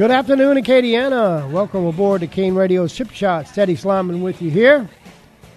[0.00, 1.50] Good afternoon, Acadiana.
[1.50, 3.52] Welcome aboard to Kane Radio's Chip Shots.
[3.52, 4.88] Teddy Sliman with you here.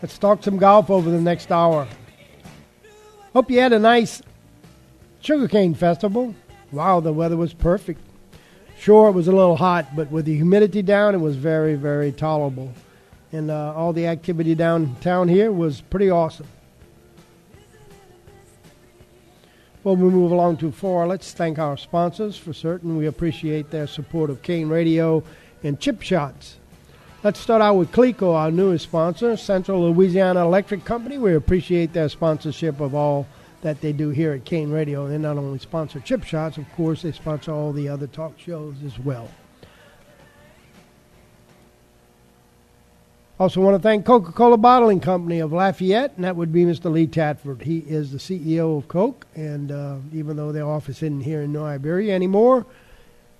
[0.02, 1.88] Let's talk some golf over the next hour.
[3.32, 4.22] Hope you had a nice
[5.22, 6.36] sugarcane festival.
[6.74, 8.02] Wow, the weather was perfect.
[8.78, 12.12] Sure, it was a little hot, but with the humidity down, it was very, very
[12.12, 12.70] tolerable.
[13.32, 16.48] And uh, all the activity downtown here was pretty awesome.
[19.84, 21.06] Well, we move along to four.
[21.08, 22.96] Let's thank our sponsors for certain.
[22.96, 25.24] We appreciate their support of Kane Radio
[25.62, 26.56] and Chip Shots.
[27.22, 31.18] Let's start out with Cleco, our newest sponsor, Central Louisiana Electric Company.
[31.18, 33.28] We appreciate their sponsorship of all
[33.62, 35.06] that they do here at Kane Radio.
[35.06, 38.76] They not only sponsor Chip Shots, of course, they sponsor all the other talk shows
[38.86, 39.30] as well.
[43.40, 46.92] Also, want to thank Coca Cola Bottling Company of Lafayette, and that would be Mr.
[46.92, 47.64] Lee Tatford.
[47.64, 51.52] He is the CEO of Coke, and uh, even though their office isn't here in
[51.52, 52.68] New Iberia anymore,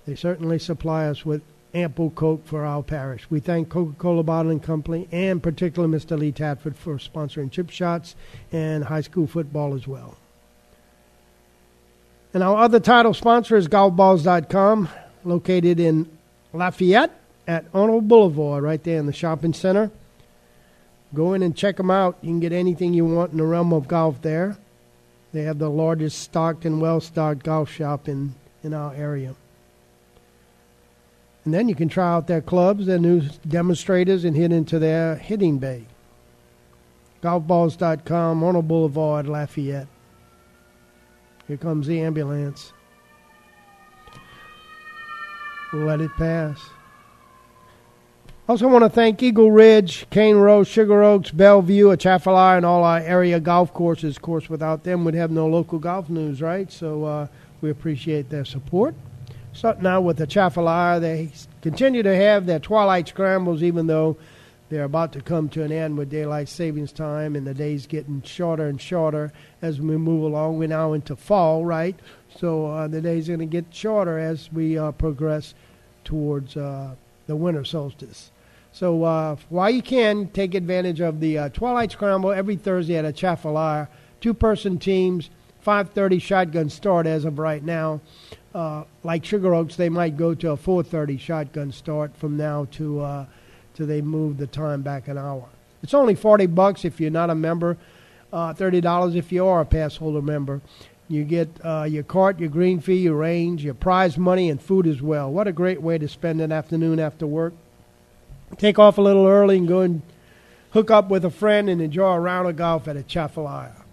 [0.04, 1.42] they certainly supply us with
[1.74, 3.30] ample Coke for our parish.
[3.30, 6.18] We thank Coca Cola Bottling Company and particularly Mr.
[6.18, 8.16] Lee Tatford for sponsoring chip shots
[8.50, 10.16] and high school football as well.
[12.32, 14.88] And our other title sponsor is golfballs.com,
[15.24, 16.10] located in
[16.52, 17.12] Lafayette
[17.46, 19.90] at Arnold Boulevard, right there in the shopping center.
[21.14, 22.18] Go in and check them out.
[22.22, 24.56] You can get anything you want in the realm of golf there.
[25.32, 29.34] They have the largest stocked and well stocked golf shop in, in our area.
[31.44, 35.16] And then you can try out their clubs, their new demonstrators, and hit into their
[35.16, 35.84] hitting bay.
[37.22, 39.88] Golfballs.com, Arnold Boulevard, Lafayette.
[41.46, 42.72] Here comes the ambulance.
[45.72, 46.58] Let it pass.
[48.46, 52.98] Also, want to thank Eagle Ridge, Cane Row, Sugar Oaks, Bellevue, Atchafalaya, and all our
[52.98, 54.16] area golf courses.
[54.16, 56.70] Of course, without them, we'd have no local golf news, right?
[56.70, 57.26] So uh,
[57.62, 58.94] we appreciate their support.
[59.54, 64.18] Starting out with Atchafalaya, they continue to have their twilight scrambles, even though
[64.68, 68.20] they're about to come to an end with daylight savings time, and the days getting
[68.20, 69.32] shorter and shorter
[69.62, 70.58] as we move along.
[70.58, 71.98] We're now into fall, right?
[72.38, 75.54] So uh, the days going to get shorter as we uh, progress
[76.04, 76.94] towards uh,
[77.26, 78.30] the winter solstice.
[78.74, 83.04] So uh, while you can, take advantage of the uh, Twilight Scramble every Thursday at
[83.04, 83.86] a Atchafalaya.
[84.20, 85.30] Two-person teams,
[85.64, 88.00] 5:30 shotgun start as of right now.
[88.52, 93.00] Uh, like Sugar Oaks, they might go to a 4:30 shotgun start from now to
[93.00, 93.26] uh,
[93.74, 95.44] till they move the time back an hour.
[95.84, 97.76] It's only 40 bucks if you're not a member,
[98.32, 100.60] uh, $30 if you are a pass holder member.
[101.06, 104.88] You get uh, your cart, your green fee, your range, your prize money, and food
[104.88, 105.30] as well.
[105.30, 107.52] What a great way to spend an afternoon after work
[108.58, 110.02] take off a little early and go and
[110.72, 113.84] hook up with a friend and enjoy a round of golf at Atchafalaya.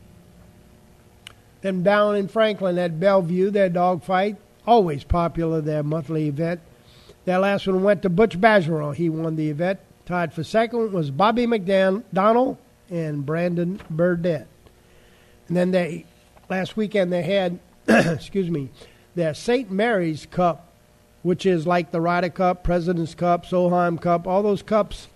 [1.62, 6.60] Then down in Franklin at Bellevue, their dog fight, always popular, their monthly event.
[7.26, 8.96] Their last one went to Butch Bergeron.
[8.96, 9.80] He won the event.
[10.06, 12.58] Tied for second was Bobby McDonald
[12.90, 14.48] and Brandon Burdett.
[15.48, 16.06] And then they
[16.50, 18.70] last weekend they had, excuse me,
[19.14, 19.70] their St.
[19.70, 20.71] Mary's Cup
[21.24, 24.26] which is like the Ryder Cup, President's Cup, Solheim Cup.
[24.26, 25.08] All those cups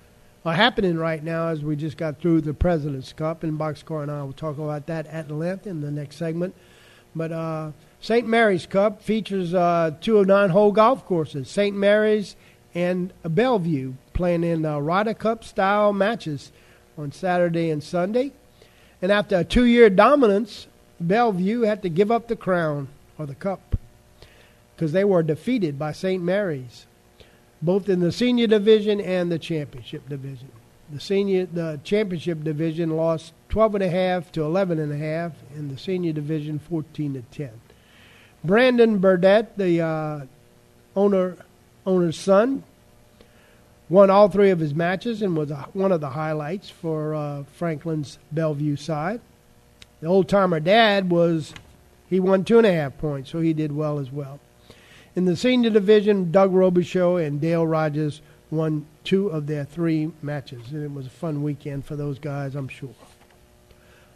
[0.45, 3.43] are happening right now as we just got through the President's Cup.
[3.43, 6.53] And Boxcar and I will talk about that at length in the next segment.
[7.16, 7.71] But uh,
[8.01, 8.27] St.
[8.27, 11.75] Mary's Cup features uh, two of nine hole golf courses St.
[11.75, 12.35] Mary's
[12.75, 16.51] and Bellevue playing in uh, Ryder Cup style matches
[16.97, 18.31] on Saturday and Sunday.
[19.01, 20.67] And after a two year dominance,
[20.99, 23.74] Bellevue had to give up the crown or the cup
[24.75, 26.21] because they were defeated by St.
[26.21, 26.85] Mary's,
[27.61, 30.51] both in the senior division and the championship division.
[30.91, 35.31] The senior, the championship division lost 12 and a half to 11 and a half,
[35.55, 37.49] and the senior division 14 to 10.
[38.43, 40.21] Brandon Burdett, the uh,
[40.95, 41.37] owner
[41.85, 42.63] owner's son,
[43.89, 47.43] won all three of his matches and was a, one of the highlights for uh,
[47.53, 49.21] Franklin's Bellevue side.
[50.01, 51.53] The old timer dad was
[52.09, 54.39] he won two and a half points, so he did well as well.
[55.15, 60.72] In the senior division, Doug Robichaux and Dale Rogers won two of their three matches,
[60.72, 62.95] and it was a fun weekend for those guys, I'm sure.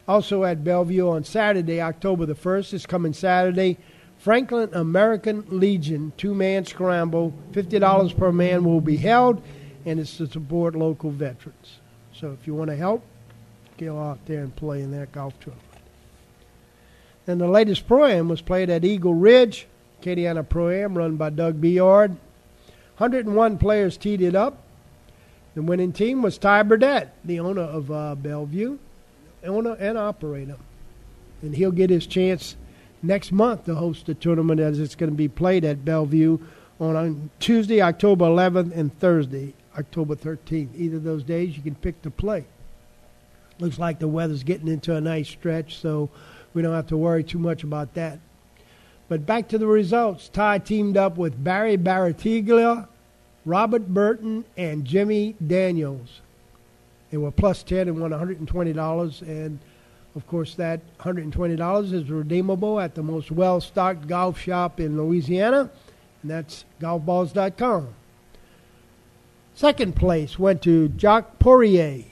[0.10, 3.78] Also at Bellevue on Saturday, October the 1st, is coming Saturday,
[4.18, 9.42] Franklin American Legion two man scramble, $50 per man will be held,
[9.86, 11.80] and it's to support local veterans.
[12.14, 13.02] So if you want to help,
[13.78, 15.64] go out there and play in that golf tournament.
[17.26, 19.68] And the latest pro am was played at Eagle Ridge.
[20.02, 22.12] Acadiana Pro Am run by Doug Biard.
[22.98, 24.58] 101 players teed it up.
[25.56, 28.78] The winning team was Ty Burdett, the owner of uh, Bellevue,
[29.44, 30.58] owner and operator.
[31.42, 32.56] And he'll get his chance
[33.02, 36.38] next month to host the tournament as it's going to be played at Bellevue
[36.80, 40.70] on Tuesday, October 11th, and Thursday, October 13th.
[40.76, 42.46] Either of those days you can pick to play.
[43.60, 46.10] Looks like the weather's getting into a nice stretch, so
[46.54, 48.20] we don't have to worry too much about that.
[49.10, 50.30] But back to the results.
[50.30, 52.88] Ty teamed up with Barry Barratiglia,
[53.44, 56.22] Robert Burton, and Jimmy Daniels.
[57.10, 59.22] They were plus 10 and won $120.
[59.24, 59.60] And,
[60.16, 65.72] of course, that $120 is redeemable at the most well stocked golf shop in Louisiana,
[66.22, 67.96] and that's golfballs.com.
[69.56, 72.04] Second place went to Jock Poirier,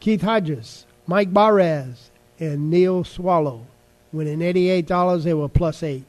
[0.00, 2.10] Keith Hodges, Mike Barres,
[2.40, 3.64] and Neil Swallow.
[4.12, 6.04] Winning $88, they were plus 8.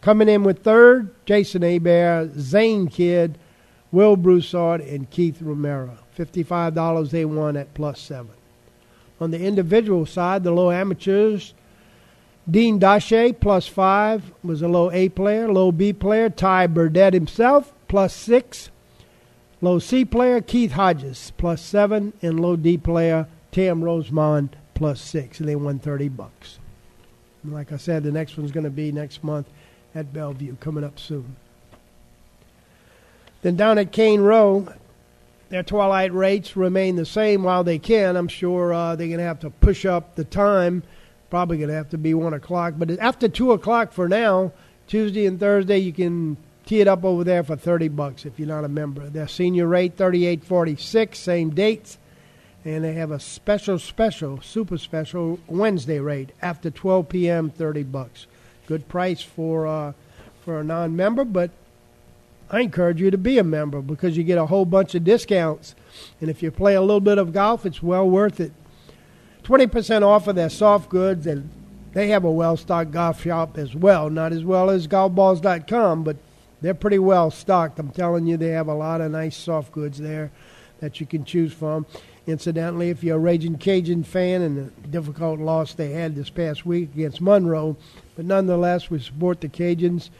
[0.00, 3.38] Coming in with third, Jason Abair, Zane Kidd,
[3.92, 5.98] Will Broussard, and Keith Romero.
[6.16, 8.30] $55 they won at plus 7.
[9.20, 11.52] On the individual side, the low amateurs,
[12.50, 15.52] Dean Dache, plus 5, was a low A player.
[15.52, 18.70] Low B player, Ty Burdett himself, plus 6.
[19.60, 22.14] Low C player, Keith Hodges, plus 7.
[22.22, 25.40] And low D player, Tam Rosemond, plus 6.
[25.40, 26.58] And they won 30 bucks.
[27.42, 29.46] And like I said, the next one's going to be next month
[29.94, 31.36] at Bellevue, coming up soon.
[33.42, 34.68] Then down at Cane Row,
[35.48, 38.16] their twilight rates remain the same while they can.
[38.16, 40.82] I'm sure uh, they're going to have to push up the time.
[41.28, 42.74] Probably going to have to be 1 o'clock.
[42.76, 44.52] But after 2 o'clock for now,
[44.86, 48.48] Tuesday and Thursday, you can tee it up over there for 30 bucks if you're
[48.48, 49.08] not a member.
[49.08, 51.98] Their senior rate, 38.46, same dates.
[52.64, 58.26] And they have a special, special, super special Wednesday rate after 12 p.m., 30 bucks.
[58.70, 59.94] Good price for uh,
[60.44, 61.50] for a non-member, but
[62.52, 65.74] I encourage you to be a member because you get a whole bunch of discounts.
[66.20, 68.52] And if you play a little bit of golf, it's well worth it.
[69.42, 71.50] 20% off of their soft goods, and
[71.94, 74.08] they have a well stocked golf shop as well.
[74.08, 76.18] Not as well as golfballs.com, but
[76.60, 77.80] they're pretty well stocked.
[77.80, 80.30] I'm telling you, they have a lot of nice soft goods there
[80.78, 81.86] that you can choose from.
[82.30, 86.64] Incidentally, if you're a Raging Cajun fan and the difficult loss they had this past
[86.64, 87.76] week against Monroe,
[88.16, 90.10] but nonetheless, we support the Cajuns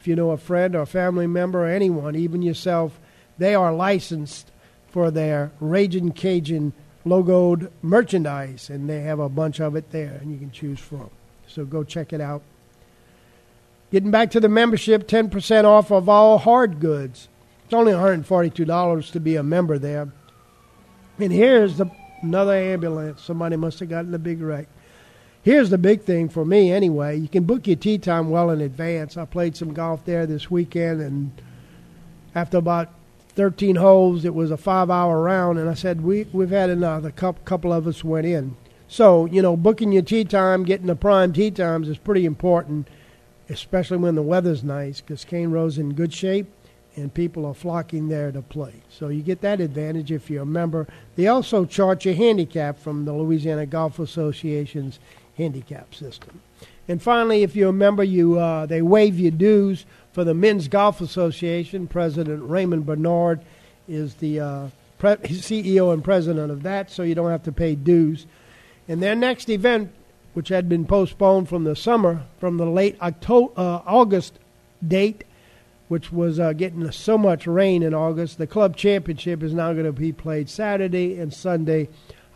[0.00, 2.98] if you know a friend or a family member or anyone, even yourself,
[3.36, 4.50] they are licensed
[4.90, 6.72] for their Raging Cajun
[7.04, 11.10] logoed merchandise, and they have a bunch of it there, and you can choose from.
[11.46, 12.42] So go check it out.
[13.92, 17.28] Getting back to the membership, 10% off of all hard goods.
[17.66, 20.08] It's only $142 to be a member there.
[21.22, 21.90] And here's the,
[22.22, 23.22] another ambulance.
[23.22, 24.68] Somebody must have gotten a big wreck.
[25.42, 27.18] Here's the big thing for me, anyway.
[27.18, 29.16] You can book your tee time well in advance.
[29.16, 31.32] I played some golf there this weekend, and
[32.34, 32.90] after about
[33.30, 37.04] 13 holes, it was a five-hour round, and I said we we've had enough.
[37.04, 38.56] A couple, of us went in.
[38.86, 42.88] So you know, booking your tee time, getting the prime tee times is pretty important,
[43.48, 46.52] especially when the weather's nice, because Cane Row's in good shape
[46.96, 48.74] and people are flocking there to play.
[48.88, 50.86] So you get that advantage if you're a member.
[51.16, 54.98] They also charge a handicap from the Louisiana Golf Association's
[55.36, 56.40] handicap system.
[56.88, 60.68] And finally, if you're a member, you uh, they waive your dues for the Men's
[60.68, 61.86] Golf Association.
[61.86, 63.40] President Raymond Bernard
[63.88, 67.74] is the uh, pre- CEO and president of that, so you don't have to pay
[67.74, 68.26] dues.
[68.88, 69.92] And their next event,
[70.34, 74.38] which had been postponed from the summer, from the late October, uh, August
[74.86, 75.22] date,
[75.90, 79.84] which was uh, getting so much rain in August, the club championship is now going
[79.84, 81.88] to be played Saturday and Sunday,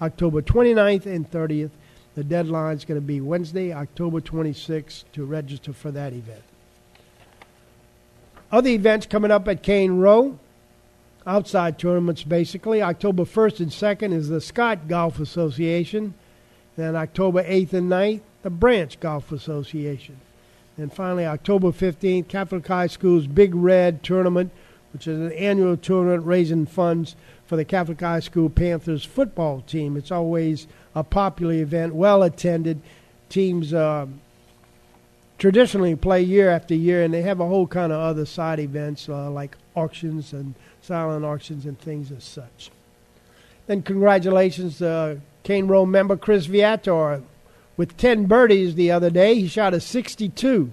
[0.03, 1.71] October 29th and 30th
[2.15, 6.43] the deadline is going to be Wednesday, October 26th to register for that event.
[8.53, 10.39] Other events coming up at Cane Row,
[11.27, 12.81] outside tournaments basically.
[12.83, 16.15] October 1st and 2nd is the Scott Golf Association.
[16.77, 20.21] Then October 8th and 9th, the Branch Golf Association.
[20.77, 24.51] And finally, October 15th, Catholic High School's Big Red Tournament,
[24.93, 27.15] which is an annual tournament raising funds
[27.47, 29.97] for the Catholic High School Panthers football team.
[29.97, 32.81] It's always a popular event, well attended.
[33.29, 34.07] Teams uh,
[35.39, 39.09] traditionally play year after year, and they have a whole kind of other side events
[39.09, 42.71] uh, like auctions and silent auctions and things as such.
[43.67, 47.23] Then congratulations to uh, Cane Row member Chris Viator
[47.77, 49.35] with 10 birdies the other day.
[49.37, 50.71] He shot a 62,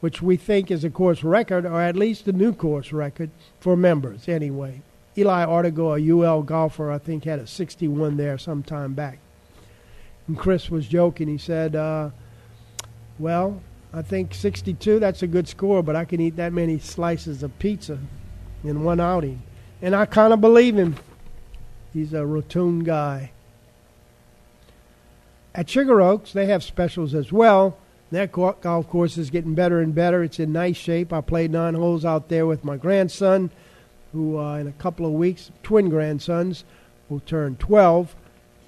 [0.00, 3.76] which we think is a course record, or at least a new course record for
[3.76, 4.82] members anyway.
[5.16, 9.18] Eli Artigo, a UL golfer, I think had a 61 there some time back.
[10.28, 11.26] And Chris was joking.
[11.26, 12.10] He said, uh,
[13.18, 13.60] Well,
[13.92, 17.58] I think 62, that's a good score, but I can eat that many slices of
[17.58, 17.98] pizza
[18.62, 19.42] in one outing.
[19.80, 20.96] And I kind of believe him.
[21.92, 23.32] He's a rotund guy.
[25.54, 27.78] At Sugar Oaks, they have specials as well.
[28.10, 30.22] That golf course is getting better and better.
[30.22, 31.12] It's in nice shape.
[31.12, 33.50] I played nine holes out there with my grandson,
[34.12, 36.64] who uh, in a couple of weeks, twin grandsons,
[37.08, 38.14] will turn 12,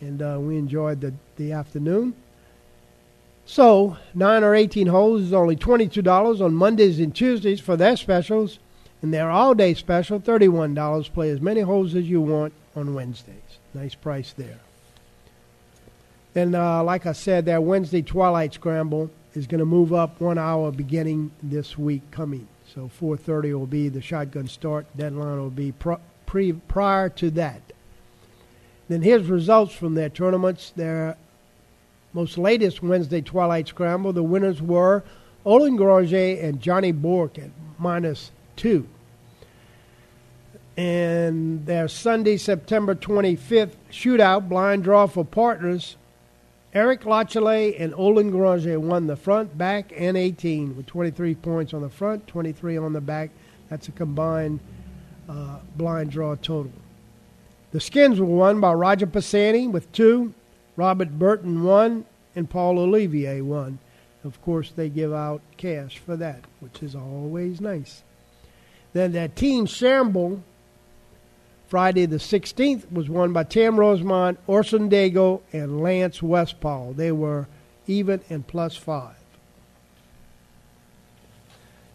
[0.01, 2.15] and uh, we enjoyed the, the afternoon.
[3.47, 8.59] So, 9 or 18 holes is only $22 on Mondays and Tuesdays for their specials,
[9.03, 11.13] and their all day special, $31.
[11.13, 13.59] Play as many holes as you want on Wednesdays.
[13.75, 14.61] Nice price there.
[16.35, 20.39] And uh, like I said, that Wednesday Twilight Scramble is going to move up one
[20.39, 22.47] hour beginning this week coming.
[22.75, 24.87] So 4:30 will be the shotgun start.
[24.97, 25.73] Deadline will be
[26.27, 27.63] pre, prior to that.
[28.89, 30.73] Then here's results from their tournaments.
[30.75, 31.17] Their
[32.13, 34.13] most latest Wednesday Twilight Scramble.
[34.13, 35.03] The winners were
[35.45, 38.87] Olin Granger and Johnny Bork at minus two.
[40.77, 45.97] And their Sunday, September 25th shootout blind draw for partners
[46.73, 51.83] Eric Lachelet and Olin Granger won the front, back, and 18 with 23 points on
[51.83, 53.31] the front, 23 on the back.
[53.69, 54.61] That's a combined
[55.29, 56.73] uh, blind draw total.
[57.73, 60.33] The skins were won by Roger Pisani with two,
[60.77, 62.05] Robert Burton one,
[62.37, 63.81] and Paul Olivier one.
[64.23, 68.03] Of course, they give out cash for that, which is always nice.
[68.93, 70.43] Then that team shamble
[71.71, 76.97] Friday the 16th was won by Tam Rosemont, Orson Dago, and Lance Westpaul.
[76.97, 77.47] They were
[77.87, 79.15] even and plus five.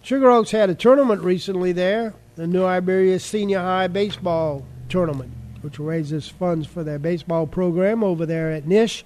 [0.01, 5.77] Sugar Oaks had a tournament recently there, the New Iberia Senior High Baseball Tournament, which
[5.77, 9.03] raises funds for their baseball program over there at Nish.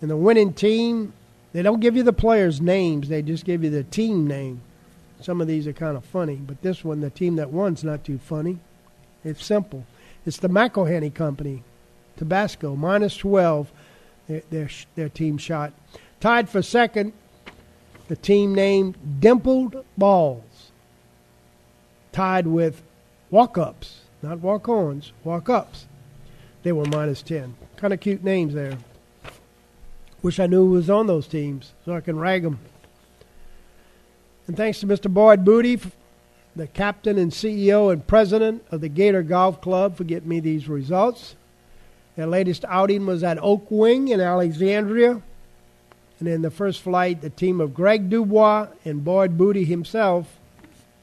[0.00, 1.12] And the winning team,
[1.52, 4.62] they don't give you the players' names, they just give you the team name.
[5.20, 8.02] Some of these are kind of funny, but this one, the team that won's not
[8.02, 8.60] too funny.
[9.24, 9.84] It's simple.
[10.24, 11.62] It's the McIlhenny Company,
[12.16, 13.70] Tabasco, minus 12,
[14.28, 15.72] their, their, their team shot.
[16.20, 17.12] Tied for second,
[18.08, 20.70] the team named Dimpled Balls.
[22.12, 22.82] Tied with
[23.30, 25.86] Walk Ups, not Walk Ons, Walk Ups.
[26.62, 27.54] They were minus 10.
[27.76, 28.78] Kind of cute names there.
[30.22, 32.58] Wish I knew who was on those teams so I can rag them.
[34.46, 35.12] And thanks to Mr.
[35.12, 35.78] Boyd Booty
[36.58, 40.68] the captain and CEO and president of the Gator Golf Club, for getting me these
[40.68, 41.36] results.
[42.16, 45.22] Their latest outing was at Oak Wing in Alexandria.
[46.18, 50.40] And in the first flight, the team of Greg Dubois and Boyd Booty himself,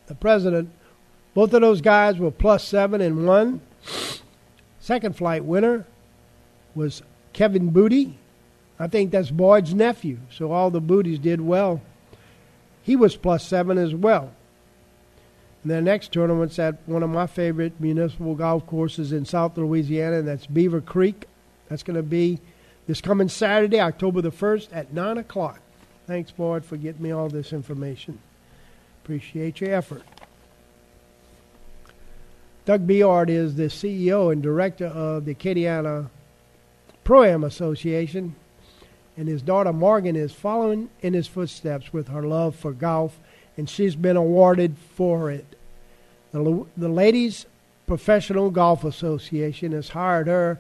[0.08, 0.70] the president,
[1.34, 3.62] both of those guys were plus seven and one.
[4.82, 5.86] Second flight winner
[6.76, 8.18] was Kevin Booty.
[8.78, 11.82] I think that's Boyd's nephew, so all the Booties did well.
[12.84, 14.34] He was plus seven as well.
[15.66, 20.20] And the next tournament's at one of my favorite municipal golf courses in South Louisiana,
[20.20, 21.26] and that's Beaver Creek.
[21.70, 22.40] That's going to be
[22.86, 25.60] this coming Saturday, October the 1st at 9 o'clock.
[26.06, 28.20] Thanks, Boyd, for getting me all this information.
[29.04, 30.04] Appreciate your effort.
[32.66, 36.10] Doug Biard is the CEO and director of the Acadiana
[37.04, 38.36] Pro Am Association,
[39.18, 43.20] and his daughter Morgan is following in his footsteps with her love for golf,
[43.58, 45.46] and she's been awarded for it.
[46.32, 47.46] The, the Ladies
[47.88, 50.60] Professional Golf Association has hired her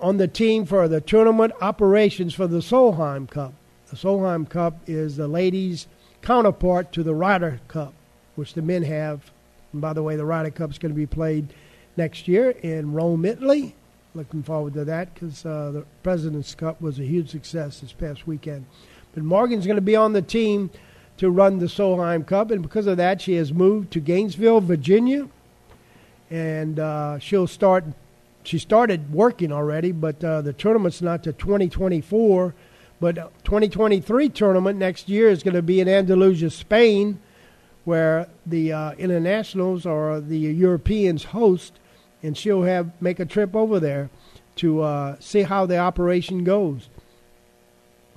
[0.00, 3.52] on the team for the tournament operations for the Solheim Cup.
[3.88, 5.86] The Solheim Cup is the ladies'
[6.22, 7.92] counterpart to the Ryder Cup,
[8.36, 9.30] which the men have.
[9.72, 11.48] And by the way, the Ryder Cup is going to be played
[11.96, 13.74] next year in Rome, Italy.
[14.14, 18.26] Looking forward to that because uh, the President's Cup was a huge success this past
[18.26, 18.66] weekend.
[19.14, 20.70] But Morgan's going to be on the team
[21.20, 25.28] to run the Solheim Cup, and because of that, she has moved to Gainesville, Virginia,
[26.30, 27.84] and uh, she'll start.
[28.42, 32.54] She started working already, but uh, the tournament's not to 2024.
[33.00, 37.20] But 2023 tournament next year is going to be in Andalusia, Spain,
[37.84, 41.74] where the uh, internationals or the Europeans host,
[42.22, 44.08] and she'll have make a trip over there
[44.56, 46.88] to uh, see how the operation goes.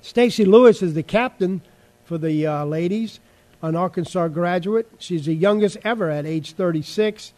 [0.00, 1.60] Stacy Lewis is the captain
[2.04, 3.20] for the uh, ladies,
[3.62, 4.90] an Arkansas graduate.
[4.98, 7.32] She's the youngest ever at age 36,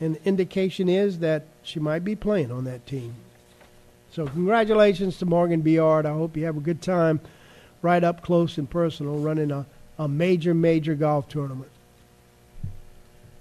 [0.00, 3.14] and indication is that she might be playing on that team.
[4.12, 6.06] So congratulations to Morgan Biard.
[6.06, 7.20] I hope you have a good time
[7.82, 9.66] right up close and personal running a,
[9.98, 11.70] a major, major golf tournament.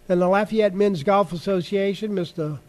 [0.07, 2.59] Then the Lafayette Men's Golf Association, Mr.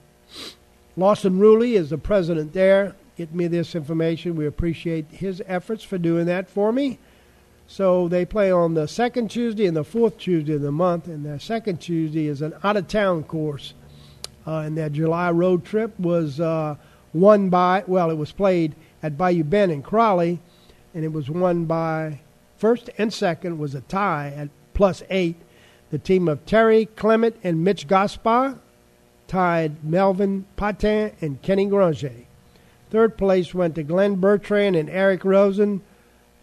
[0.96, 2.94] Lawson Ruley is the president there.
[3.16, 4.36] Get me this information.
[4.36, 6.98] We appreciate his efforts for doing that for me.
[7.68, 11.24] So they play on the second Tuesday and the fourth Tuesday of the month, and
[11.24, 13.74] their second Tuesday is an out of town course.
[14.46, 16.76] Uh, and their July road trip was uh,
[17.12, 20.38] won by, well, it was played at Bayou Bend in Crowley,
[20.94, 22.20] and it was won by
[22.56, 25.36] First and second was a tie at plus eight.
[25.90, 28.58] The team of Terry Clement and Mitch Gaspar
[29.28, 32.12] tied Melvin Patin and Kenny Granger.
[32.90, 35.82] Third place went to Glenn Bertrand and Eric Rosen.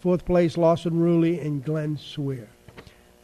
[0.04, 2.50] Fourth place, Lawson Ruley and Glenn Swear.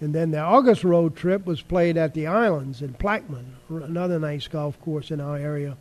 [0.01, 4.49] And then the August road trip was played at the Islands in Plaquemine, another nice
[4.49, 5.77] golf course in our area.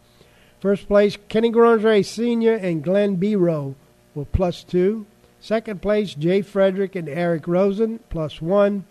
[0.60, 2.56] First place, Kenny Granger Sr.
[2.56, 3.38] and Glenn B.
[3.38, 3.76] Rowe
[4.14, 5.06] were plus two.
[5.40, 8.84] Second place, Jay Frederick and Eric Rosen, plus one.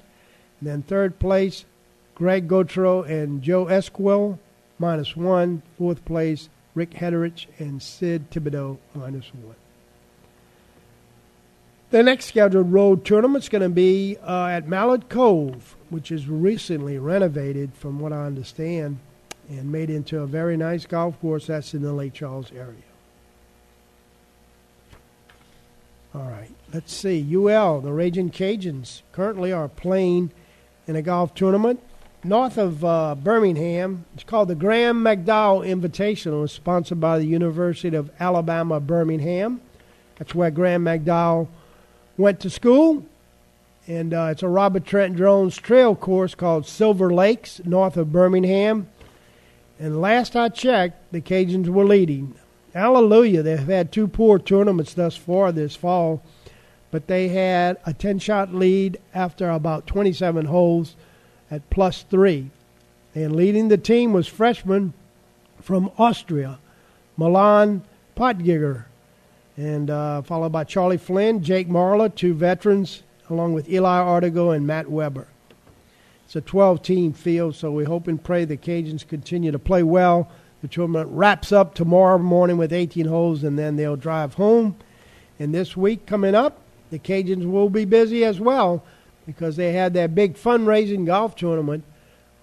[0.60, 1.66] And then third place,
[2.14, 4.38] Greg Gautreau and Joe Esquivel,
[4.78, 5.60] minus one.
[5.76, 9.56] Fourth place, Rick Hederich and Sid Thibodeau, minus one.
[11.90, 16.28] The next scheduled road tournament is going to be uh, at Mallard Cove, which is
[16.28, 18.98] recently renovated, from what I understand,
[19.48, 21.46] and made into a very nice golf course.
[21.46, 22.82] That's in the Lake Charles area.
[26.14, 27.26] All right, let's see.
[27.34, 30.30] UL, the Raging Cajuns, currently are playing
[30.86, 31.82] in a golf tournament
[32.22, 34.04] north of uh, Birmingham.
[34.12, 36.44] It's called the Graeme McDowell Invitational.
[36.44, 39.62] It's sponsored by the University of Alabama, Birmingham.
[40.18, 41.48] That's where Graeme McDowell
[42.18, 43.06] went to school.
[43.86, 48.88] And uh, it's a Robert Trent Jones trail course called Silver Lakes, north of Birmingham.
[49.78, 52.34] And last I checked, the Cajuns were leading.
[52.74, 53.42] Hallelujah.
[53.42, 56.22] They've had two poor tournaments thus far this fall,
[56.90, 60.94] but they had a 10 shot lead after about 27 holes
[61.50, 62.50] at plus three.
[63.14, 64.92] And leading the team was freshman
[65.62, 66.58] from Austria,
[67.16, 67.82] Milan
[68.16, 68.84] Potgieter,
[69.58, 74.64] and uh, followed by Charlie Flynn, Jake Marla, two veterans, along with Eli Artigo and
[74.64, 75.26] Matt Weber.
[76.24, 79.82] It's a 12 team field, so we hope and pray the Cajuns continue to play
[79.82, 80.30] well.
[80.62, 84.76] The tournament wraps up tomorrow morning with 18 holes, and then they'll drive home.
[85.40, 86.60] And this week coming up,
[86.90, 88.84] the Cajuns will be busy as well
[89.26, 91.82] because they had their big fundraising golf tournament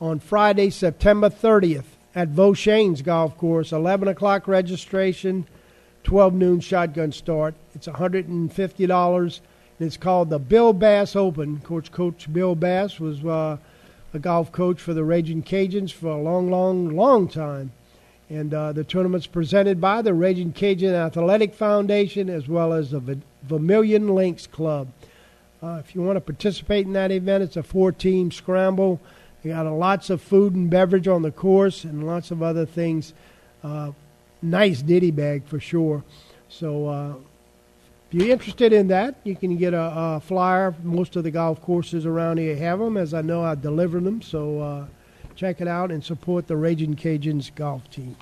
[0.02, 3.72] on Friday, September 30th at Vieux Chenes Golf Course.
[3.72, 5.48] 11 o'clock registration,
[6.06, 7.56] 12 noon shotgun start.
[7.74, 9.40] It's $150.
[9.78, 11.60] And it's called the Bill Bass Open.
[11.60, 13.58] Coach Coach Bill Bass was uh,
[14.14, 17.72] a golf coach for the Raging Cajuns for a long, long, long time.
[18.30, 23.20] And uh, the tournament's presented by the Raging Cajun Athletic Foundation as well as the
[23.44, 24.88] Vermilion Links Club.
[25.62, 29.02] Uh, if you want to participate in that event, it's a four-team scramble.
[29.44, 33.14] You got lots of food and beverage on the course and lots of other things.
[33.64, 33.92] Uh,
[34.46, 36.04] nice ditty bag for sure.
[36.50, 37.14] So uh,
[38.10, 40.76] if you're interested in that, you can get a, a, flyer.
[40.84, 44.22] Most of the golf courses around here have them, as I know I deliver them.
[44.22, 44.86] So uh,
[45.36, 48.16] check it out and support the Raging Cajuns golf team.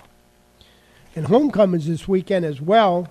[1.15, 3.07] And homecomings this weekend as well,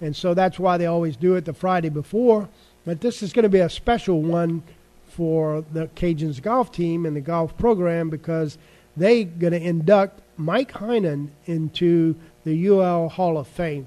[0.00, 2.48] and so that's why they always do it the Friday before.
[2.84, 4.62] But this is going to be a special one
[5.06, 8.58] for the Cajuns golf team and the golf program because
[8.98, 13.86] they're going to induct Mike Heinen into the UL Hall of Fame.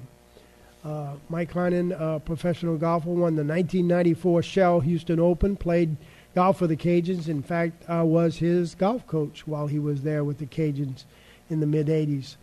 [0.84, 5.96] Uh, Mike Heinen, a professional golfer, won the 1994 Shell Houston Open, played
[6.34, 7.28] golf for the Cajuns.
[7.28, 11.04] In fact, I was his golf coach while he was there with the Cajuns
[11.48, 12.36] in the mid 80s.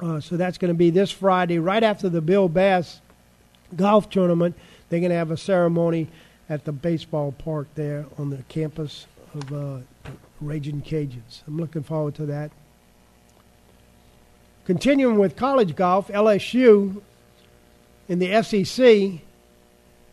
[0.00, 3.00] Uh, so that's going to be this Friday, right after the Bill Bass
[3.76, 4.56] golf tournament.
[4.88, 6.08] They're going to have a ceremony
[6.48, 10.10] at the baseball park there on the campus of uh,
[10.46, 11.42] Raging Cajuns.
[11.46, 12.50] I'm looking forward to that.
[14.64, 17.02] Continuing with college golf, LSU
[18.08, 19.20] in the SEC,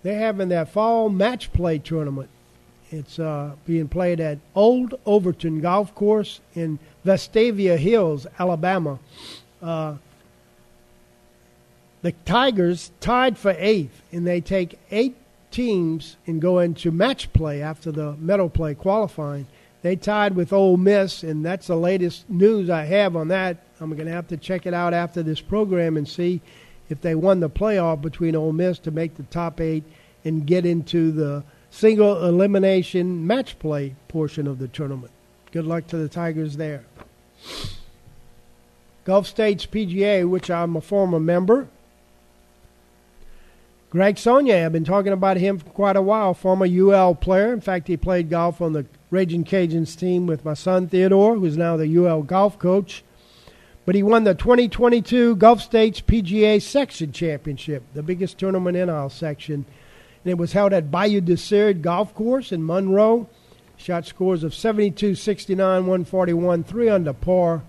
[0.02, 2.30] they're having their fall match play tournament.
[2.92, 8.98] It's uh, being played at Old Overton Golf Course in Vestavia Hills, Alabama.
[9.62, 9.98] Uh,
[12.02, 15.16] the Tigers tied for eighth, and they take eight
[15.52, 19.46] teams and go into match play after the medal play qualifying.
[19.82, 23.58] They tied with Ole Miss, and that's the latest news I have on that.
[23.80, 26.42] I'm going to have to check it out after this program and see
[26.90, 29.84] if they won the playoff between Ole Miss to make the top eight
[30.26, 35.12] and get into the single elimination match play portion of the tournament.
[35.52, 36.84] Good luck to the Tigers there.
[39.06, 41.68] Gulf States PGA, which I'm a former member,
[43.90, 47.52] Greg Sonia, I've been talking about him for quite a while, former UL player.
[47.52, 51.58] In fact, he played golf on the Raging Cajuns team with my son Theodore, who's
[51.58, 53.04] now the UL golf coach.
[53.86, 59.10] But he won the 2022 Gulf States PGA Section Championship, the biggest tournament in our
[59.10, 59.66] section.
[60.24, 63.28] And it was held at Bayou DeSiard Golf Course in Monroe.
[63.78, 67.64] Shot scores of 72, 69, 141, 3 under par.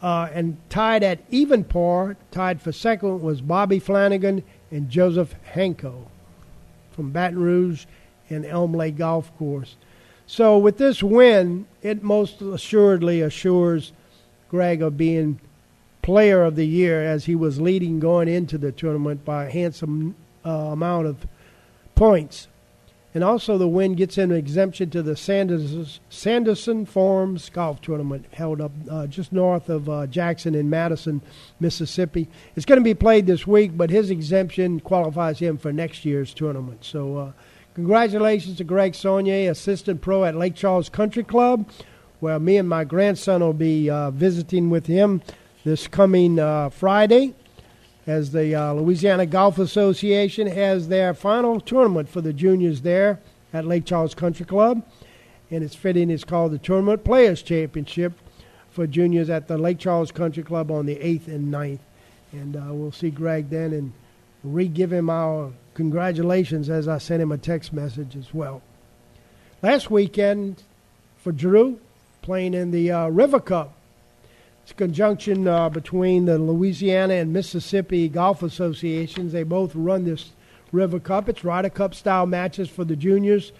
[0.00, 6.06] Uh, and tied at even par, tied for second, was Bobby Flanagan and Joseph Hanko.
[6.92, 7.86] from Baton Rouge
[8.30, 9.76] and Elm Lake Golf Course.
[10.26, 13.92] So with this win, it most assuredly assures
[14.48, 15.40] Greg of being
[16.02, 20.14] player of the year as he was leading going into the tournament by a handsome
[20.44, 21.26] uh, amount of
[21.94, 22.48] points.
[23.14, 28.72] And also, the win gets an exemption to the Sanderson Farms Golf Tournament held up
[28.90, 31.22] uh, just north of uh, Jackson in Madison,
[31.58, 32.28] Mississippi.
[32.54, 36.34] It's going to be played this week, but his exemption qualifies him for next year's
[36.34, 36.84] tournament.
[36.84, 37.32] So, uh,
[37.76, 41.68] congratulations to Greg Saunier, assistant pro at Lake Charles Country Club,
[42.20, 45.20] where me and my grandson will be uh, visiting with him
[45.62, 47.34] this coming uh, Friday
[48.06, 53.20] as the uh, Louisiana Golf Association has their final tournament for the juniors there
[53.52, 54.82] at Lake Charles Country Club.
[55.50, 58.14] And it's fitting, it's called the Tournament Players Championship
[58.70, 61.80] for juniors at the Lake Charles Country Club on the 8th and 9th.
[62.32, 63.92] And uh, we'll see Greg then and
[64.42, 68.62] re give him our congratulations as I sent him a text message as well.
[69.62, 70.64] Last weekend
[71.16, 71.78] for Drew,
[72.22, 73.76] playing in the uh, River Cup
[74.66, 79.32] it's a conjunction uh, between the Louisiana and Mississippi Golf Associations.
[79.32, 80.32] They both run this
[80.72, 81.28] River Cup.
[81.28, 83.52] It's Ryder Cup style matches for the juniors.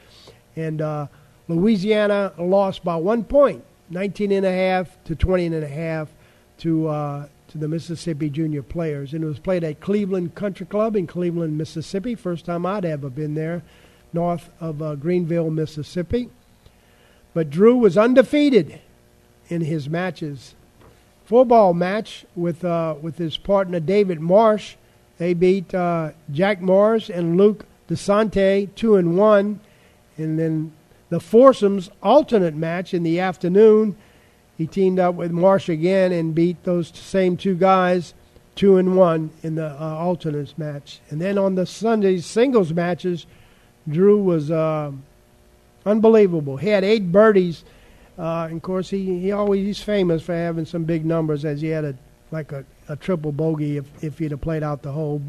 [0.57, 1.07] And uh,
[1.47, 6.09] Louisiana lost by one point, 19 and a half to 20 and a half
[6.59, 9.13] to, uh, to the Mississippi junior players.
[9.13, 12.15] And it was played at Cleveland Country Club in Cleveland, Mississippi.
[12.15, 13.63] First time I'd ever been there,
[14.13, 16.29] north of uh, Greenville, Mississippi.
[17.35, 18.81] But Drew was undefeated
[19.49, 20.55] in his matches
[21.27, 24.77] four ball match with uh, with his partner David Marsh.
[25.19, 29.61] They beat uh, Jack Morris and Luke DeSante two and one,
[30.17, 30.73] and then
[31.11, 33.97] the foursomes alternate match in the afternoon.
[34.57, 38.15] He teamed up with Marsh again and beat those same two guys
[38.55, 41.01] two and one in the uh, alternates match.
[41.11, 43.27] And then on the Sunday singles matches,
[43.87, 44.93] Drew was uh,
[45.85, 46.57] unbelievable.
[46.57, 47.65] He had eight birdies
[48.19, 51.61] uh, and of course, he, he always he's famous for having some big numbers, as
[51.61, 51.95] he had a
[52.31, 55.21] like a, a triple bogey if if he'd have played out the hole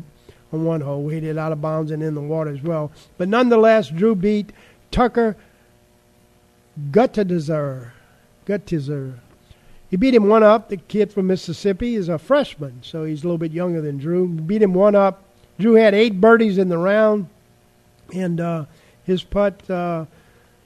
[0.53, 1.07] on one hole.
[1.09, 2.91] He hit it out of bounds and in the water as well.
[3.17, 4.53] But nonetheless, Drew beat
[4.89, 5.35] Tucker
[6.91, 7.91] Guttizer.
[8.47, 9.19] Guttizer.
[9.89, 10.69] He beat him one up.
[10.69, 14.27] The kid from Mississippi is a freshman, so he's a little bit younger than Drew.
[14.27, 15.23] Beat him one up.
[15.60, 17.27] Drew had eight birdies in the round,
[18.13, 18.65] and uh,
[19.03, 20.05] his putt uh,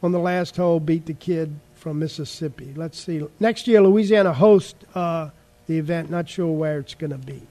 [0.04, 2.74] on the last hole beat the kid from Mississippi.
[2.76, 3.26] Let's see.
[3.40, 5.30] Next year, Louisiana hosts uh,
[5.68, 6.10] the event.
[6.10, 7.42] Not sure where it's going to be.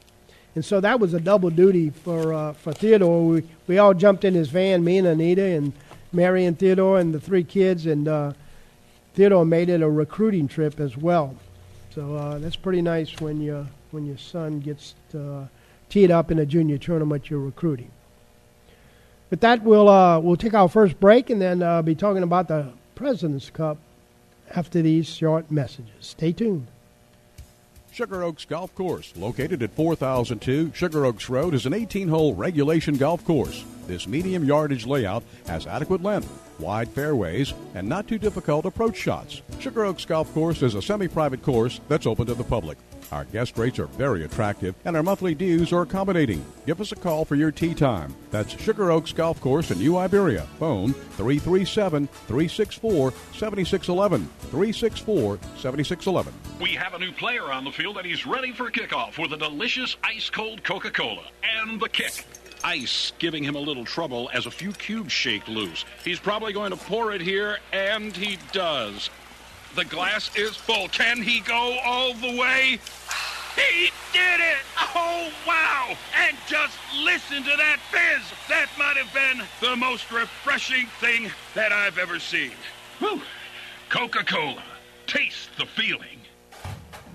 [0.55, 3.25] And so that was a double duty for uh, for Theodore.
[3.25, 5.73] We we all jumped in his van, me and Anita and
[6.13, 8.33] Mary and Theodore and the three kids, and uh,
[9.15, 11.35] Theodore made it a recruiting trip as well.
[11.95, 15.47] So uh, that's pretty nice when you when your son gets uh,
[15.89, 17.91] teed up in a junior tournament you're recruiting.
[19.31, 22.49] With that, we'll uh, we'll take our first break and then uh, be talking about
[22.49, 23.79] the President's Cup
[24.55, 25.91] after these short messages.
[26.01, 26.67] Stay tuned.
[27.93, 32.97] Sugar Oaks Golf Course, located at 4002 Sugar Oaks Road, is an 18 hole regulation
[32.97, 33.65] golf course.
[33.89, 39.43] This medium yardage layout has adequate length, wide fairways, and not too difficult approach shots.
[39.59, 42.79] Sugar Oaks Golf Course is a semi private course that's open to the public.
[43.13, 46.45] Our guest rates are very attractive, and our monthly dues are accommodating.
[46.65, 48.15] Give us a call for your tee time.
[48.31, 50.43] That's Sugar Oaks Golf Course in New Iberia.
[50.59, 54.29] Phone 337 364 7611.
[54.51, 56.33] 364 7611.
[56.61, 59.37] We have a new player on the field, and he's ready for kickoff with a
[59.37, 62.25] delicious ice cold Coca Cola and the kick
[62.65, 65.85] ice giving him a little trouble as a few cubes shake loose.
[66.05, 69.11] He's probably going to pour it here, and he does.
[69.77, 70.89] The glass is full.
[70.89, 72.81] Can he go all the way?
[73.57, 74.59] He did it!
[74.95, 75.97] Oh, wow!
[76.17, 78.23] And just listen to that fizz!
[78.49, 82.53] That might have been the most refreshing thing that I've ever seen.
[82.99, 83.21] Whew.
[83.89, 84.63] Coca-Cola.
[85.07, 86.20] Taste the feeling.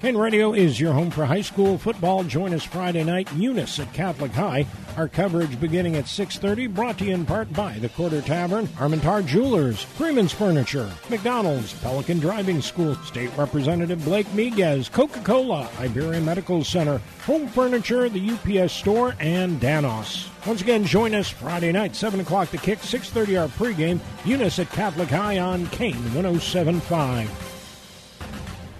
[0.01, 2.23] Ken Radio is your home for high school football.
[2.25, 4.67] Join us Friday night, Eunice at Catholic High.
[4.97, 9.25] Our coverage beginning at 6.30, brought to you in part by the Quarter Tavern, Armentor
[9.25, 17.01] Jewelers, Freeman's Furniture, McDonald's, Pelican Driving School, State Representative Blake Miguez, Coca-Cola, Iberia Medical Center,
[17.25, 20.27] Home Furniture, the UPS Store, and Danos.
[20.45, 24.69] Once again, join us Friday night, 7 o'clock to kick, 6.30 our pregame, Eunice at
[24.71, 27.54] Catholic High on Kane 107.5.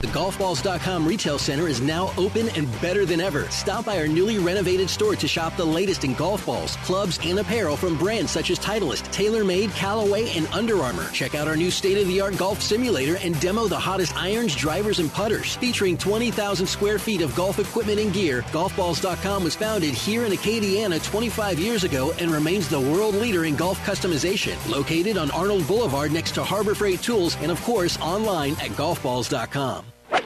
[0.06, 3.50] The golfballs.com retail center is now open and better than ever.
[3.50, 7.40] Stop by our newly renovated store to shop the latest in golf balls, clubs, and
[7.40, 11.10] apparel from brands such as Titleist, TaylorMade, Callaway, and Under Armour.
[11.10, 15.56] Check out our new state-of-the-art golf simulator and demo the hottest irons, drivers, and putters.
[15.56, 21.04] Featuring 20,000 square feet of golf equipment and gear, golfballs.com was founded here in Acadiana
[21.04, 24.56] 25 years ago and remains the world leader in golf customization.
[24.70, 29.95] Located on Arnold Boulevard next to Harbor Freight Tools and of course online at golfballs.com.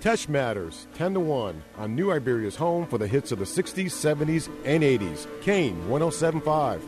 [0.00, 3.86] Tesh Matters, 10 to 1, on New Iberia's home for the hits of the 60s,
[3.86, 5.26] 70s, and 80s.
[5.42, 6.82] Kane, 1075.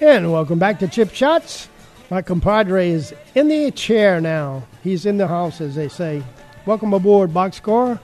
[0.00, 1.68] And welcome back to Chip Shots.
[2.10, 4.64] My compadre is in the chair now.
[4.82, 6.24] He's in the house, as they say.
[6.66, 8.00] Welcome aboard, Boxcar.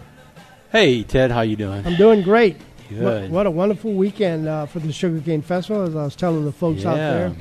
[0.71, 1.85] Hey, Ted, how you doing?
[1.85, 2.57] I'm doing great.
[2.89, 3.03] Good.
[3.03, 6.53] What, what a wonderful weekend uh, for the Sugarcane Festival, as I was telling the
[6.53, 7.35] folks out there.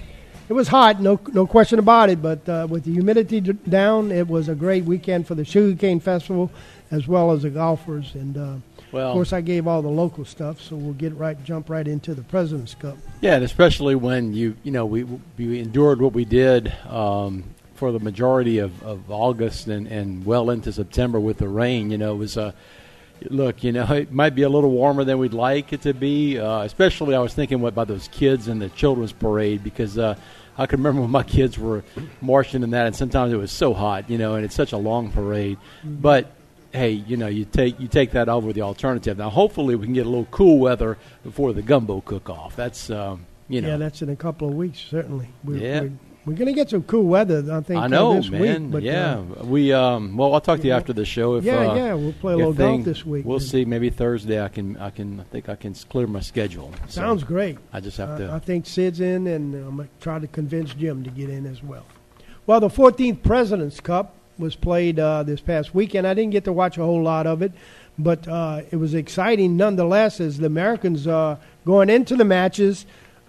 [0.50, 2.22] It was hot, no no question about it.
[2.22, 6.00] But uh, with the humidity d- down, it was a great weekend for the Sugarcane
[6.00, 6.50] Festival,
[6.90, 8.16] as well as the golfers.
[8.16, 8.54] And uh,
[8.94, 11.86] Well- of course, I gave all the local stuff, so we'll get right jump right
[11.86, 12.98] into the President's Cup.
[13.20, 15.04] Yeah, and especially when you you know we
[15.38, 17.44] we endured what we did um,
[17.76, 21.92] for the majority of, of August and, and well into September with the rain.
[21.92, 22.54] You know, it was a
[23.30, 23.66] look.
[23.66, 26.40] You know, it might be a little warmer than we'd like it to be.
[26.40, 29.98] Uh, especially, I was thinking what about those kids in the children's parade because.
[29.98, 30.16] Uh,
[30.58, 31.84] I can remember when my kids were
[32.22, 34.78] marching in that, and sometimes it was so hot, you know, and it's such a
[34.78, 35.58] long parade.
[35.84, 36.32] But
[36.74, 39.18] hey, you know, you take you take that over the alternative.
[39.18, 42.56] Now, hopefully, we can get a little cool weather before the gumbo cook-off.
[42.56, 45.30] That's um, you know, Yeah, that's in a couple of weeks, certainly.
[45.44, 45.82] We're, Yeah.
[45.82, 45.92] We're,
[46.28, 48.64] we're going to get some cool weather, I think, I uh, know, this man.
[48.64, 48.72] week.
[48.72, 50.18] But, yeah, uh, we um.
[50.18, 51.36] Well, I'll talk to you after the show.
[51.36, 53.26] If Yeah, uh, yeah, we'll play a little golf this week.
[53.26, 53.64] We'll see.
[53.64, 54.44] Maybe Thursday.
[54.44, 54.76] I can.
[54.76, 55.22] I can.
[55.22, 56.74] I think I can clear my schedule.
[56.88, 57.58] So sounds great.
[57.72, 58.32] I just have I, to.
[58.34, 61.46] I think Sid's in, and I'm going to try to convince Jim to get in
[61.46, 61.86] as well.
[62.46, 66.06] Well, the 14th President's Cup was played uh, this past weekend.
[66.06, 67.54] I didn't get to watch a whole lot of it,
[67.98, 72.86] but uh, it was exciting nonetheless as the Americans uh, going into the matches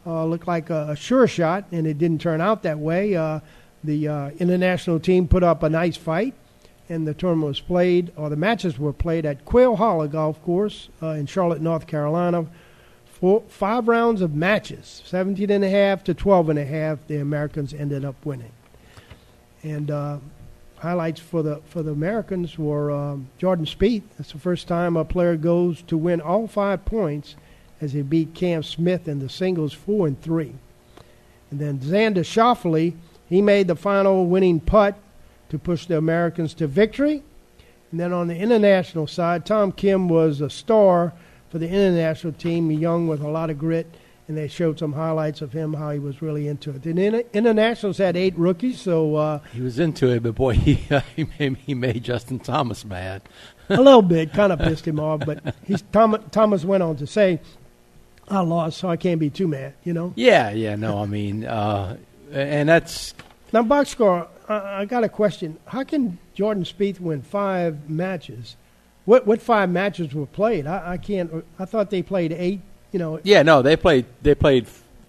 [0.09, 3.15] uh, looked like a, a sure shot, and it didn't turn out that way.
[3.15, 3.41] Uh,
[3.85, 6.35] the uh, international team put up a nice fight,
[6.89, 10.89] and the tournament was played, or the matches were played at Quail Hollow Golf Course
[11.03, 12.47] uh, in Charlotte, North Carolina.
[13.05, 17.17] Four, five rounds of matches, 17 and a half to 12 and a half, the
[17.17, 18.53] Americans ended up winning.
[19.63, 20.19] And uh,
[20.79, 24.05] highlights for the for the Americans were um, Jordan Spieth.
[24.17, 27.37] That's the first time a player goes to win all five points,
[27.81, 30.55] as he beat Cam Smith in the singles four and three.
[31.51, 32.95] And then Xander Schauffele,
[33.29, 34.99] he made the final winning putt
[35.49, 37.23] to push the Americans to victory.
[37.91, 41.15] And then on the international side, Tom Kim was a star
[41.49, 43.87] for the international team, young with a lot of grit,
[44.27, 46.83] and they showed some highlights of him how he was really into it.
[46.83, 50.75] The inter- internationals had eight rookies, so uh, he was into it, but boy, he
[51.17, 53.23] he made, he made Justin Thomas mad.
[53.71, 55.21] a little bit kind of pissed him off.
[55.25, 57.41] But he's Tom, Thomas went on to say,
[58.31, 60.13] "I lost, so I can't be too mad," you know.
[60.17, 60.77] Yeah, yeah.
[60.77, 61.97] No, I mean, uh,
[62.33, 63.15] and that's
[63.53, 65.59] Now, Boxcar, I, I got a question.
[65.67, 68.57] How can Jordan Spieth win five matches?
[69.05, 70.67] What what five matches were played?
[70.67, 71.45] I, I can't.
[71.59, 72.61] I thought they played eight.
[72.93, 73.43] You know, yeah.
[73.43, 74.67] No, they played they played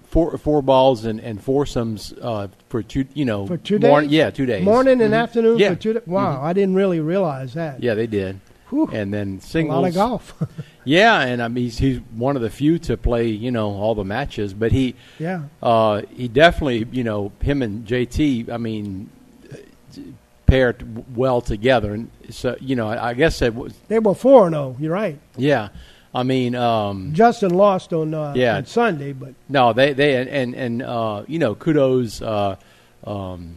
[0.07, 3.05] four four balls and and foursomes uh, for two.
[3.13, 4.07] You know, for two days.
[4.07, 4.63] Yeah, two days.
[4.63, 5.17] Morning and Mhm.
[5.23, 5.69] afternoon Yeah.
[5.69, 5.93] for two.
[5.93, 7.83] Da- wow, I didn't really realize that.
[7.83, 8.39] Yeah, they did.
[8.69, 8.87] Whew.
[8.93, 9.81] And then a singles.
[9.81, 10.33] lot of golf.
[10.85, 13.95] Yeah, and I mean he's, he's one of the few to play you know all
[13.95, 18.49] the matches, but he yeah, uh, he definitely you know him and JT.
[18.49, 19.09] I mean
[20.45, 24.47] paired well together, and so you know I, I guess it was they were four
[24.47, 24.75] and zero.
[24.79, 25.19] You're right.
[25.37, 25.69] yeah.
[26.15, 28.55] I mean um, Justin lost on uh, Yeah.
[28.57, 32.55] on Sunday, but no they they and and, and uh, you know kudos uh,
[33.05, 33.53] um,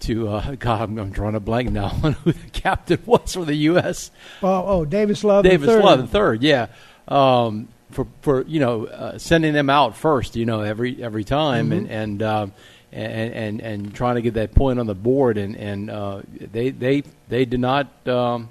[0.00, 3.44] to uh, God I'm, I'm drawing a blank now on who the captain was for
[3.44, 4.10] the U.S.
[4.42, 5.44] oh, oh Davis Love.
[5.44, 5.84] Davis third.
[5.84, 6.68] Love the third, yeah.
[7.08, 11.70] Um, for for you know uh, sending them out first, you know every every time,
[11.70, 11.72] Mm-hmm.
[11.72, 12.52] and and, um,
[12.92, 16.70] and and and trying to get that point on the board, and and uh, they
[16.70, 17.88] they they did not.
[18.08, 18.50] Um,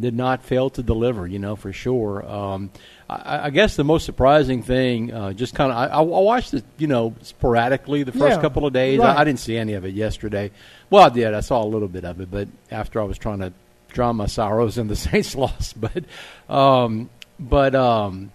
[0.00, 1.28] did not fail to deliver.
[1.28, 2.26] You know, for sure.
[3.08, 6.64] I, I guess the most surprising thing, uh, just kind of, I, I watched it,
[6.78, 8.98] you know, sporadically the first Yeah, couple of days.
[8.98, 9.16] right.
[9.16, 10.50] I, I didn't see any of it yesterday.
[10.90, 11.32] Well, I did.
[11.32, 13.52] I saw a little bit of it, but after I was trying to
[13.88, 15.72] drown my sorrows in the Saints loss.
[15.72, 16.04] But,
[16.52, 18.32] um, but um,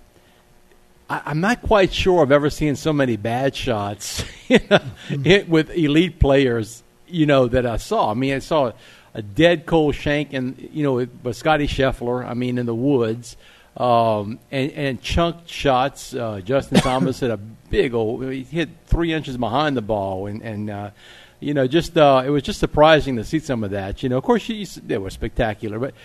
[1.09, 4.79] I, I'm not quite sure I've ever seen so many bad shots you know,
[5.09, 6.81] it, with elite players.
[7.07, 8.11] You know that I saw.
[8.11, 8.71] I mean, I saw
[9.13, 12.25] a dead cold shank, and you know, with, with Scotty Scheffler.
[12.25, 13.35] I mean, in the woods,
[13.77, 16.13] um, and and chunked shots.
[16.13, 18.23] Uh, Justin Thomas hit a big old.
[18.31, 20.69] He hit three inches behind the ball, and and.
[20.69, 20.89] Uh,
[21.43, 24.03] you know, just uh, it was just surprising to see some of that.
[24.03, 25.95] You know, of course, you, they were spectacular, but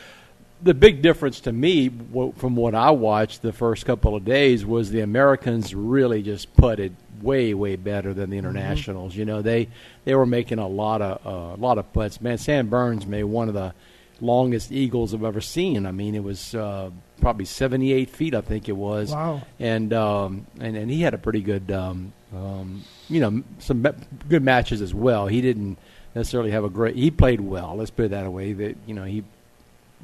[0.63, 4.65] the big difference to me w- from what I watched the first couple of days
[4.65, 9.15] was the Americans really just putted way way better than the internationals.
[9.15, 9.69] You know, they
[10.05, 12.21] they were making a lot of uh, a lot of putts.
[12.21, 13.75] Man, Sam Burns made one of the
[14.21, 15.87] longest eagles I've ever seen.
[15.87, 19.13] I mean, it was uh, probably 78 feet, I think it was.
[19.13, 19.43] Wow.
[19.59, 23.93] And um, and and he had a pretty good, um, um, you know, some ma-
[24.29, 25.27] good matches as well.
[25.27, 25.79] He didn't
[26.15, 26.97] necessarily have a great.
[26.97, 27.77] He played well.
[27.77, 28.53] Let's put it that way.
[28.53, 29.25] That you know he.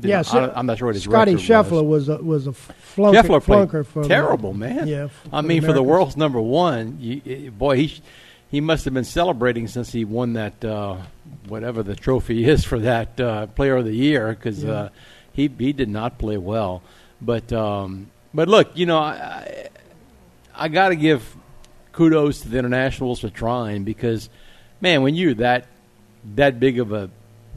[0.00, 2.08] Yeah, so I, am not sure what his Scotty Scheffler was.
[2.08, 4.88] was a, was a flunker, Scheffler flunker for terrible, man.
[4.88, 8.02] Yeah, I for mean, for the world's number one, you, eh, boy, he
[8.52, 10.98] he must have been celebrating since he won that uh,
[11.48, 14.90] whatever the trophy is for that uh, Player of the Year because uh,
[15.32, 16.82] he he did not play well.
[17.20, 19.68] But um, but look, you know, I I,
[20.54, 21.34] I got to give
[21.92, 24.28] kudos to the internationals for trying because,
[24.82, 25.66] man, when you're that
[26.34, 27.10] that big of a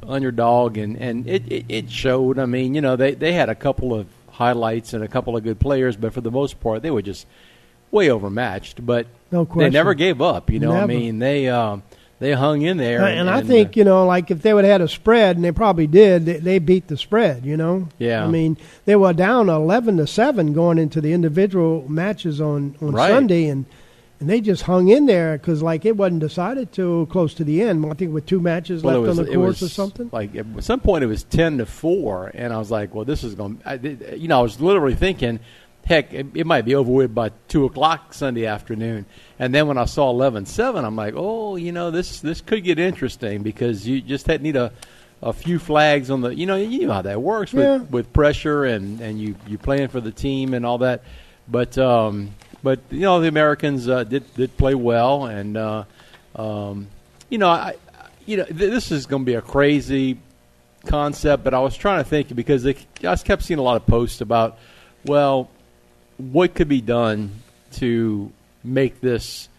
[0.08, 2.40] underdog and and it, it, it showed.
[2.40, 5.44] I mean, you know, they they had a couple of highlights and a couple of
[5.44, 7.28] good players, but for the most part, they were just
[7.96, 8.86] way overmatched.
[8.86, 10.52] But No they never gave up.
[10.52, 11.82] You know, I mean, they um,
[12.20, 13.02] they hung in there.
[13.04, 15.44] Uh, and, I think you know, like if they would have had a spread, and
[15.44, 17.46] they probably did, they, they beat the spread.
[17.46, 17.90] You know.
[17.98, 18.24] Yeah.
[18.24, 22.92] I mean, they were down eleven to seven going into the individual matches on on
[22.92, 23.10] Right.
[23.10, 23.66] Sunday, and
[24.22, 27.62] and they just hung in there because like it wasn't decided till close to the
[27.62, 27.86] end.
[27.86, 30.10] I think with two matches Well, left was- on the course or something.
[30.14, 33.26] Like at some point, it was ten to four, and I was like, "Well, this
[33.26, 35.42] is going." to You know, I was literally thinking,
[35.86, 39.06] "Heck, it, it might be over with by two o'clock Sunday afternoon."
[39.40, 42.80] And then when I saw 11-7, I'm like, "Oh, you know, this this could get
[42.80, 44.72] interesting because you just had need a."
[45.22, 47.78] A few flags on the, you know, you know how that works with, Yeah.
[47.78, 51.04] with pressure and, and you you playing for the team and all that,
[51.48, 55.86] but um, but you know the Americans uh, did did play well and uh,
[56.36, 56.88] um,
[57.30, 57.76] you know I
[58.26, 60.20] you know th- this is going to be a crazy
[60.86, 63.88] concept, but I was trying to think because they, I kept seeing a lot of
[63.88, 64.58] posts about
[65.06, 65.50] well,
[66.18, 67.32] what could be done
[67.74, 68.32] to
[68.64, 69.50] make this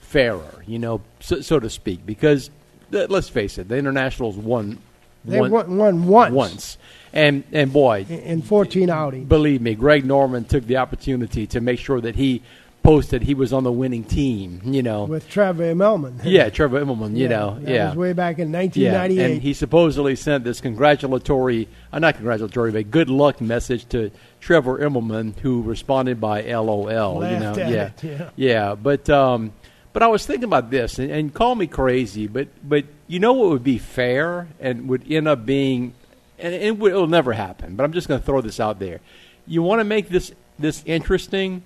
[0.00, 2.50] fairer, you know, so, so to speak, because
[2.92, 4.78] th- let's face it, the internationals won
[5.24, 6.78] They won, won, won once, once.
[7.12, 9.28] And and boy, in, in fourteen outings.
[9.28, 12.42] believe me, Greg Norman took the opportunity to make sure that he
[12.84, 14.60] posted he was on the winning team.
[14.64, 16.20] You know, with Trevor Immelman.
[16.22, 17.16] yeah, Trevor Immelman.
[17.16, 19.16] You Yeah, know, that yeah, was way back in 1998.
[19.20, 19.26] yeah.
[19.34, 24.78] And he supposedly sent this congratulatory, uh, not congratulatory, but good luck message to Trevor
[24.78, 27.24] Immelman, who responded by LOL.
[27.28, 28.30] you know, yeah, it, yeah.
[28.36, 28.74] yeah.
[28.74, 29.52] But um,
[29.92, 33.32] but I was thinking about this, and, and call me crazy, but but you know
[33.32, 35.94] what would be fair and would end up being,
[36.38, 37.76] and it will it'll never happen.
[37.76, 39.00] But I'm just going to throw this out there.
[39.46, 41.62] You want to make this this interesting?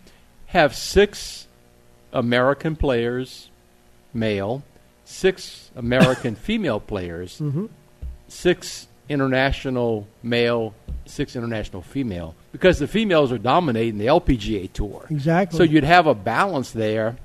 [0.48, 1.46] Have six
[2.12, 3.50] American players,
[4.14, 4.62] male,
[5.04, 7.66] six American female players, Mm-hmm.
[8.28, 10.74] six international male,
[11.06, 15.06] six international female, because the females are dominating the LPGA tour.
[15.10, 15.56] Exactly.
[15.56, 17.16] So you'd have a balance there.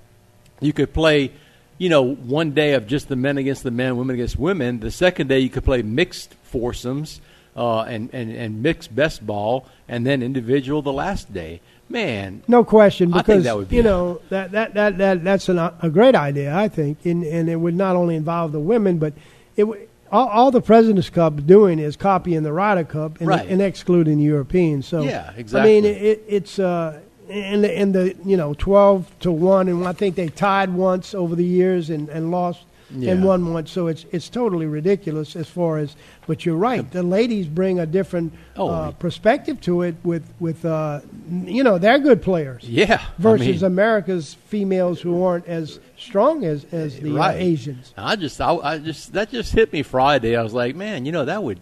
[0.62, 1.32] You could play,
[1.78, 4.80] you know, one day of just the men against the men, women against women.
[4.80, 7.20] The second day you could play mixed foursomes
[7.56, 11.60] uh, and, and and mixed best ball, and then individual the last day.
[11.94, 15.90] Man, No question, because be you a- know that that that, that that's an, a
[15.92, 19.14] great idea, I think, and and it would not only involve the women, but
[19.56, 19.88] it would.
[20.12, 23.48] All, all the Presidents Cup doing is copying the Ryder Cup and, Right.
[23.50, 24.86] and excluding the Europeans.
[24.88, 25.78] So Yeah, exactly.
[25.78, 29.88] I mean, it, it's uh, in the, in the you know twelve to one, and
[29.88, 32.60] I think they tied once over the years and, and lost
[32.92, 33.12] Yeah.
[33.12, 33.72] and won once.
[33.72, 35.96] So it's it's totally ridiculous as far as.
[36.28, 36.90] But you're right.
[36.92, 39.96] The ladies bring a different Oh, uh, perspective to it.
[40.04, 41.02] With with uh,
[41.44, 46.46] you know they're good players yeah, versus I mean, America's females who aren't as strong
[46.46, 47.94] as as the uh, Asians.
[47.98, 50.36] I just, I, I just, that just hit me Friday.
[50.36, 51.60] I was like, man, you know, that would,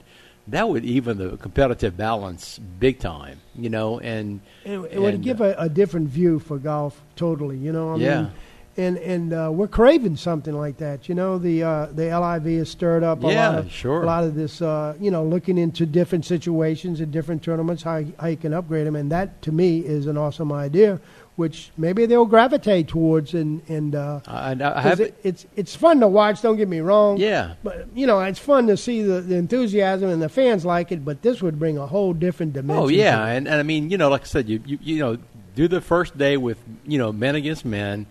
[0.48, 3.40] that would even the competitive balance big time.
[3.56, 7.02] You know, and It, it would and, give a, a different view for golf.
[7.16, 7.93] Totally, you know.
[7.93, 8.22] I Yeah.
[8.24, 8.32] mean,
[8.78, 11.09] and and uh, we're craving something like that.
[11.09, 14.03] You know, the uh, the LIV has stirred up a Yeah, lot of sure.
[14.03, 14.61] a lot of this.
[14.61, 18.88] Uh, you know, looking into different situations and different tournaments, how how you can upgrade
[18.88, 20.99] them, and that to me is an awesome idea,
[21.36, 23.34] which maybe they'll gravitate towards.
[23.34, 26.41] And and uh, I, I have it, it's it's fun to watch.
[26.41, 27.17] Don't get me wrong.
[27.17, 27.55] Yeah.
[27.63, 31.03] But you know, it's fun to see the, the enthusiasm and the fans like it.
[31.03, 32.84] But this would bring a whole different dimension.
[32.84, 35.17] Oh yeah, and, and I mean, you know, like I said, you, you you know,
[35.55, 38.05] do the first day with you know men against men,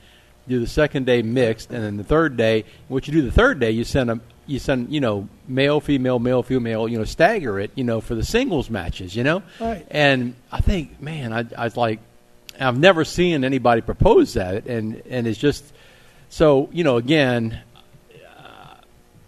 [0.51, 3.59] do the second day mixed, and then the third day, what you do the third
[3.61, 7.59] day, you send them, you send you know male, female, male, female, you know, stagger
[7.59, 9.87] it, you know, for the singles matches, you know, Right.
[9.91, 12.01] and I think, man, I I was like,
[12.59, 15.65] I've never seen anybody propose that, and and it's just
[16.29, 17.59] so you know again.
[18.37, 18.75] uh,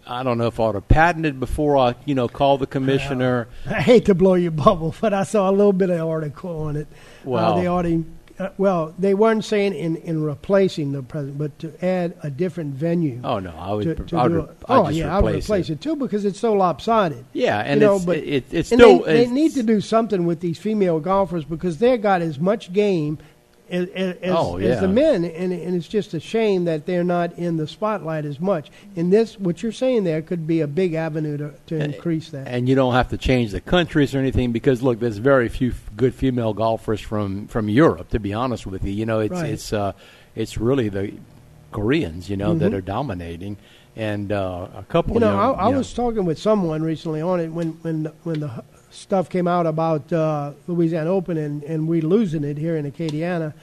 [0.05, 2.67] I don't know if I ought to patent it before I, you know, call the
[2.67, 3.47] commissioner.
[3.65, 6.75] I hate to blow your bubble, but I saw a little bit of article on
[6.75, 6.87] it.
[7.23, 8.03] Well- uh, they ought to,
[8.39, 12.73] uh, well, they weren't saying in, in replacing the president, but to add a different
[12.73, 13.19] venue.
[13.23, 13.97] Oh no, I would.
[13.97, 14.49] to, to I would it.
[14.67, 15.81] I'd oh yeah, I would replace replace it.
[15.81, 17.25] too because it's so lopsided.
[17.33, 18.99] Yeah, and you know, it's, but it, it's still.
[18.99, 22.39] they, they it's- need to do something with these female golfers because they got as
[22.39, 23.19] much game
[23.73, 27.33] as, as, Oh, as the men, and, and it's just a shame that they're not
[27.37, 28.69] in the spotlight as much.
[28.95, 32.47] And this, what you're saying there, could be a big avenue to, to increase that.
[32.47, 35.69] and you don't have to change the countries or anything because look, there's very few
[35.71, 38.09] f- good female golfers from from Europe.
[38.09, 39.49] To be honest with you, you know, it's Right.
[39.51, 39.93] it's uh,
[40.35, 41.13] it's really the
[41.71, 42.75] Koreans, you know, that Mhm.
[42.77, 43.57] are dominating,
[43.95, 45.15] and uh, a couple.
[45.15, 48.11] You know, I, I you know- was talking with someone recently on it when when
[48.23, 48.63] when the
[48.93, 53.53] stuff came out about uh, Louisiana Open and and we losing it here in Acadiana.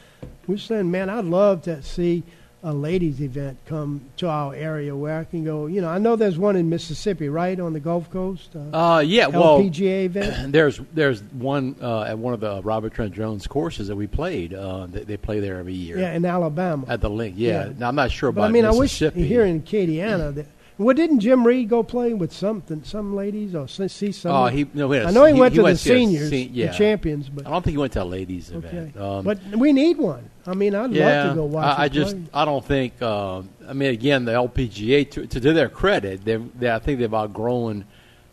[0.47, 2.23] We're saying, man, I'd love to see
[2.63, 5.67] a ladies event come to our area where I can go.
[5.67, 8.51] You know, I know there's one in Mississippi, right on the Gulf Coast.
[8.55, 10.53] Uh, Uh, yeah, well, LPGA event.
[10.53, 14.53] there's there's one uh, at one of the Robert Trent Jones courses that we played.
[14.53, 15.99] Uh, they, they play there every year.
[15.99, 16.85] Yeah, in Alabama.
[16.89, 17.67] At the link, yeah.
[17.67, 17.73] Yeah.
[17.79, 20.47] Now, I'm not sure But about I mean, I wish here in Acadiana that.
[20.81, 24.33] Well, didn't Jim Reed go play with something, some ladies or see some?
[24.33, 24.91] Oh, he no.
[24.91, 26.69] I know he, went to the seniors, se- yeah.
[26.69, 28.97] the champions, but I don't think he went to a ladies event.
[28.97, 28.99] okay.
[28.99, 30.31] Um, but we need one.
[30.47, 31.79] I mean, I'd yeah, love to go watch.
[31.79, 32.17] I, I just.
[32.33, 32.95] I don't think.
[33.03, 37.13] Uh, I mean, again, the LPGA to, to their credit, they they I think they've
[37.13, 37.85] outgrown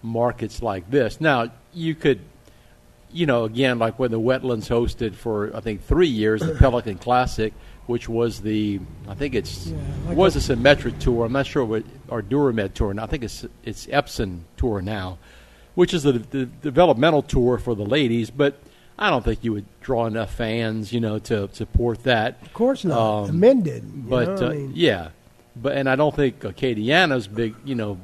[0.01, 1.19] markets like this.
[1.19, 2.21] Now you could,
[3.11, 6.97] you know, again, like when the Wetlands hosted for I think three years the Pelican
[6.97, 7.53] Classic,
[7.87, 9.71] which was the I think it's
[10.05, 11.25] like was a- Symetra tour.
[11.25, 12.91] I'm not sure what or Duramed tour.
[12.91, 15.17] And I think it's it's Epson tour now,
[15.75, 18.59] which is the, the developmental tour for the ladies, but.
[18.99, 22.41] I don't think you would draw enough fans, you know, to support that.
[22.41, 22.97] Of course not.
[22.97, 25.09] Um, the men did, but know, I uh, mean, yeah,
[25.55, 27.99] but and I don't think Acadiana's big, you know,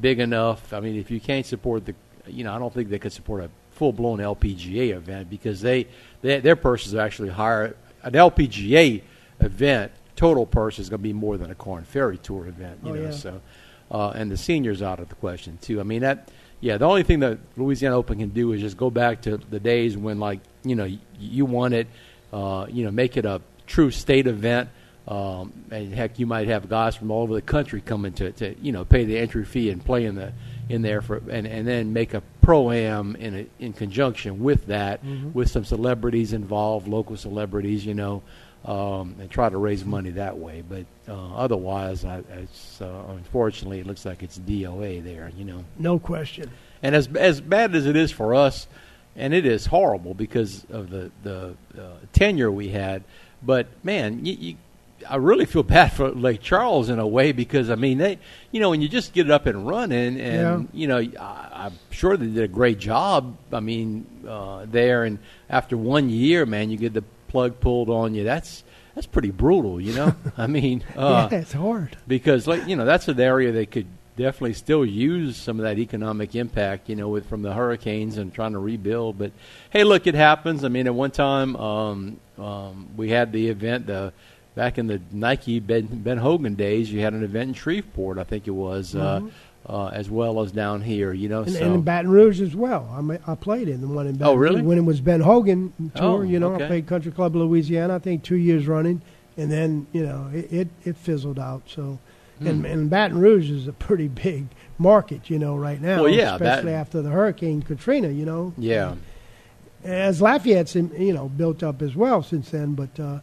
[0.00, 0.72] big enough.
[0.72, 1.94] I mean, if you can't support the,
[2.26, 5.86] you know, I don't think they could support a full blown LPGA event because they,
[6.22, 7.76] they their purses are actually higher.
[8.04, 9.02] An LPGA
[9.40, 12.90] event total purse is going to be more than a Corn Ferry Tour event, you
[12.90, 13.02] Oh, know.
[13.02, 13.10] yeah.
[13.10, 13.40] So,
[13.90, 15.80] uh, and the seniors out of the question too.
[15.80, 16.28] I mean that.
[16.60, 19.60] Yeah, the only thing that Louisiana Open can do is just go back to the
[19.60, 21.88] days when, like, you know, you, you won it,
[22.32, 24.70] uh, you know, make it a true state event.
[25.06, 28.54] Um, and heck, you might have guys from all over the country coming to, to
[28.62, 30.32] you know, pay the entry fee and play in the
[30.68, 34.66] in there for, and, and then make a pro am in a, in conjunction with
[34.66, 35.32] that, Mhm.
[35.34, 38.22] with some celebrities involved, local celebrities, you know,
[38.64, 40.62] um, and try to raise money that way.
[40.66, 45.64] But uh, otherwise, I, it's uh, unfortunately it looks like it's DOA there, you know.
[45.78, 46.50] no question.
[46.82, 48.66] And as as bad as it is for us,
[49.16, 53.04] and it is horrible because of the the uh, tenure we had.
[53.42, 54.56] But man, you, you,
[55.08, 58.18] I really feel bad for Lake Charles in a way because I mean they,
[58.50, 60.62] you know, when you just get it up and running, and Yeah.
[60.72, 63.36] you know, I, I'm sure they did a great job.
[63.52, 65.18] I mean, uh, there and
[65.50, 68.24] after one year, man, you get the plug pulled on you.
[68.24, 70.14] That's that's pretty brutal, you know.
[70.38, 71.96] I mean, uh, yeah, it's hard.
[72.06, 73.86] because like you know that's an area they could
[74.16, 78.32] definitely still use some of that economic impact you know with from the hurricanes and
[78.32, 79.32] trying to rebuild but
[79.70, 83.88] hey look it happens i mean at one time um, um, we had the event
[83.88, 84.12] the
[84.54, 88.24] back in the nike ben, ben hogan days you had an event in shreveport i
[88.24, 89.30] think it was Mhm.
[89.66, 92.42] uh, uh, as well as down here you know And, so and in Baton Rouge
[92.42, 92.86] as well.
[92.94, 94.56] I, ma- I played in the one in Baton Oh, really?
[94.56, 96.04] Rouge when it was Ben Hogan tour.
[96.04, 96.64] Oh, you know, okay.
[96.64, 97.94] I played Country Club Louisiana.
[97.94, 99.00] I think two years running,
[99.38, 101.62] and then you know it it, it fizzled out.
[101.66, 101.98] So,
[102.40, 102.64] and, Hmm.
[102.66, 106.02] and Baton Rouge is a pretty big market, you know, right now.
[106.02, 108.08] Well, yeah, that- especially after the Hurricane Katrina.
[108.10, 108.96] You know, yeah
[109.82, 112.74] as Lafayette's you know built up as well since then.
[112.74, 113.20] But uh,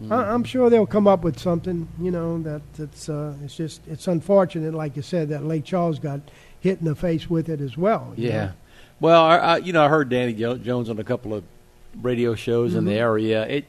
[0.00, 0.12] Mm-hmm.
[0.12, 1.88] I, I'm sure they'll come up with something.
[2.00, 5.98] You know that that's uh, it's just it's unfortunate, like you said, that Lake Charles
[5.98, 6.20] got
[6.60, 8.12] hit in the face with it as well.
[8.16, 8.46] Yeah.
[8.46, 8.52] know.
[9.00, 11.42] Well, I, I, you know, I heard Danny Jo- Jones on a couple of
[12.00, 12.96] radio shows in the Mhm.
[12.96, 13.46] area.
[13.46, 13.64] It,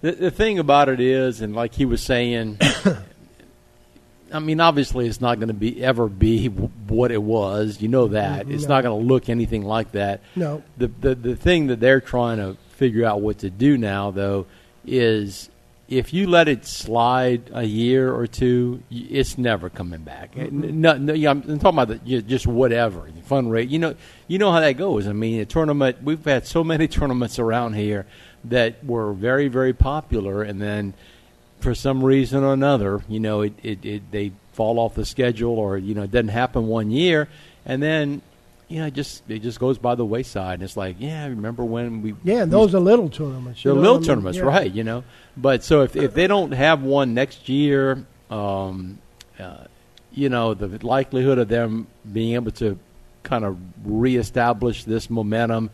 [0.00, 2.58] The, the thing about it is, and like he was saying,
[4.32, 7.80] I mean, obviously, it's not going to be ever be what it was.
[7.80, 8.74] You know that it's No.
[8.76, 10.20] not going to look anything like that.
[10.34, 10.62] No.
[10.78, 14.46] The, the the thing that they're trying to figure out what to do now, though,
[14.86, 15.50] is
[15.88, 20.34] if you let it slide a year or two, it's never coming back.
[20.34, 20.64] Mm-hmm.
[20.64, 23.68] N- No, no, yeah, I'm talking about the, just whatever fun rate.
[23.68, 23.94] You know,
[24.26, 25.06] you know how that goes.
[25.06, 26.02] I mean, a tournament.
[26.02, 28.06] We've had so many tournaments around here
[28.44, 30.94] that were very, very popular, and then
[31.60, 35.58] for some reason or another, you know, it, it, it they fall off the schedule,
[35.58, 37.28] or you know, it doesn't happen one year,
[37.64, 38.22] and then.
[38.68, 40.54] You know, it just it just goes by the wayside.
[40.54, 43.62] And it's like, yeah, remember when we Yeah, and those are little tournaments.
[43.62, 44.02] they're little I mean?
[44.06, 44.44] tournaments, Yeah.
[44.44, 44.72] right?
[44.72, 45.04] You know,
[45.36, 48.98] but so if if they don't have one next year, um,
[49.38, 49.64] uh,
[50.12, 52.78] you know, the likelihood of them being able to
[53.22, 55.70] kind of reestablish this momentum,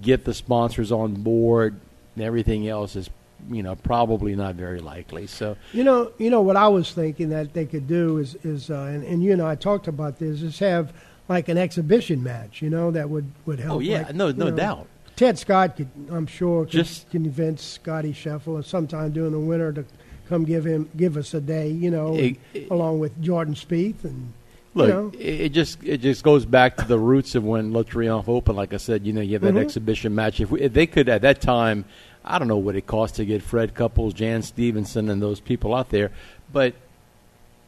[0.00, 1.78] get the sponsors on board,
[2.16, 3.10] and everything else is,
[3.50, 5.26] you know, probably not very likely.
[5.26, 8.70] So You know, you know what I was thinking that they could do is, is
[8.70, 10.92] uh, and, and you and I talked about this, is have
[11.28, 12.62] like an exhibition match.
[12.62, 13.76] You know, that would would help.
[13.76, 14.86] Oh, yeah, like, no- no know, doubt.
[15.16, 19.84] Ted Scott could, I'm sure, could Just- convince Scotty Scheffler sometime during the winter to
[20.28, 21.68] come give him give us a day.
[21.68, 24.32] You know, It- and- along with Jordan Spieth and
[24.74, 27.74] Look, you know, it it just it just goes back to the roots of when
[27.74, 28.56] Le Triomphe opened.
[28.56, 29.60] Like I said, you know, you have that Mhm.
[29.60, 30.40] exhibition match.
[30.40, 31.84] If, we, if they could at that time,
[32.24, 35.74] I don't know what it cost to get Fred Couples, Jan Stephenson, and those people
[35.74, 36.10] out there,
[36.54, 36.72] but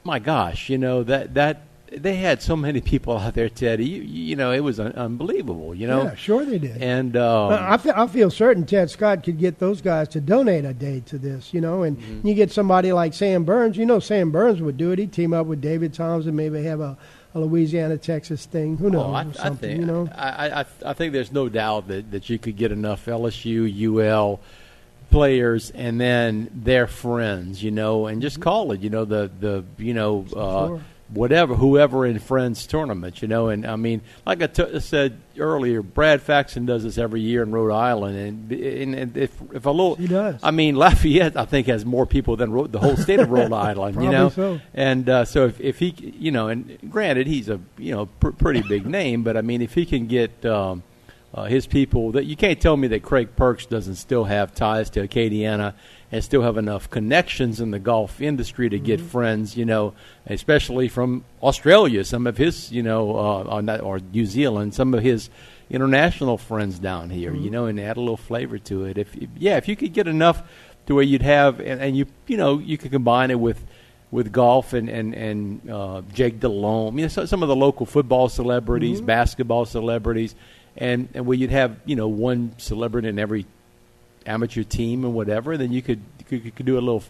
[0.03, 1.61] my gosh, you know that that
[1.97, 3.85] they had so many people out there, Teddy.
[3.87, 5.75] You, you know, it was un- unbelievable.
[5.75, 6.83] You know, yeah, sure they did.
[6.83, 10.65] and um, I, feel, I feel certain Ted Scott could get those guys to donate
[10.65, 12.27] a day to this, you know, and Mm-hmm.
[12.29, 13.77] you get somebody like Sam Burns.
[13.77, 14.99] You know, Sam Burns would do it.
[14.99, 16.97] He'd team up with David Thompson, maybe have a,
[17.35, 18.77] a Louisiana Texas thing.
[18.79, 19.07] Who knows?
[19.07, 20.09] Oh, I, or I something, think you know.
[20.15, 24.41] I, I I think there's no doubt that, that you could get enough LSU UL
[25.11, 29.65] players and then their friends, you know, and just call it, you know, the the
[29.79, 30.81] you know uh, Sure.
[31.09, 35.83] Whatever whoever in friends tournament, you know, and I mean, like I t- said earlier,
[35.83, 39.71] Brad Faxon does this every year in Rhode Island, and, and, and if if a
[39.71, 40.41] little, He does.
[40.43, 43.53] I mean, Lafayette, I think has more people than Ro- the whole state of Rhode
[43.55, 44.61] Island, you know, so.
[44.73, 48.31] and uh, so if, if he, you know, and granted he's a you know pr-
[48.31, 50.83] pretty big name, but I mean if he can get um,
[51.35, 54.89] uh, his people, that you can't tell me that Craig Perks doesn't still have ties
[54.91, 55.75] to Acadiana
[56.15, 59.95] and still have enough connections in the golf industry to get friends, you know,
[60.27, 62.05] especially from Australia.
[62.05, 65.29] Some of his, you know, uh, on that, or New Zealand, some of his
[65.69, 68.97] international friends down here, you know, and add a little flavor to it.
[68.97, 70.45] If, if yeah, if you could get enough
[70.87, 73.67] to where you'd have, and, and you you know you could combine it with
[74.13, 77.87] with golf and and and uh, Jake Delhomme, you know, so, some of the local
[77.87, 80.37] football celebrities, basketball celebrities,
[80.77, 83.47] and and where you'd have you know one celebrity in every
[84.27, 87.03] amateur team and whatever, then you could you could, you could do a little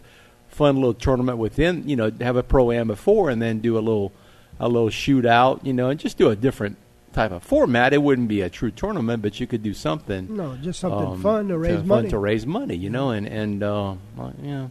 [0.49, 3.79] fun little tournament within, you know, have a pro am before, and then do a
[3.79, 4.11] little
[4.59, 6.77] a little shootout, you know, and just do a different
[7.13, 7.93] type of format.
[7.93, 11.21] It wouldn't be a true tournament, but you could do something No, just something um,
[11.21, 12.09] fun to raise fun money.
[12.09, 13.95] to raise money, you know, and and uh,
[14.41, 14.67] yeah.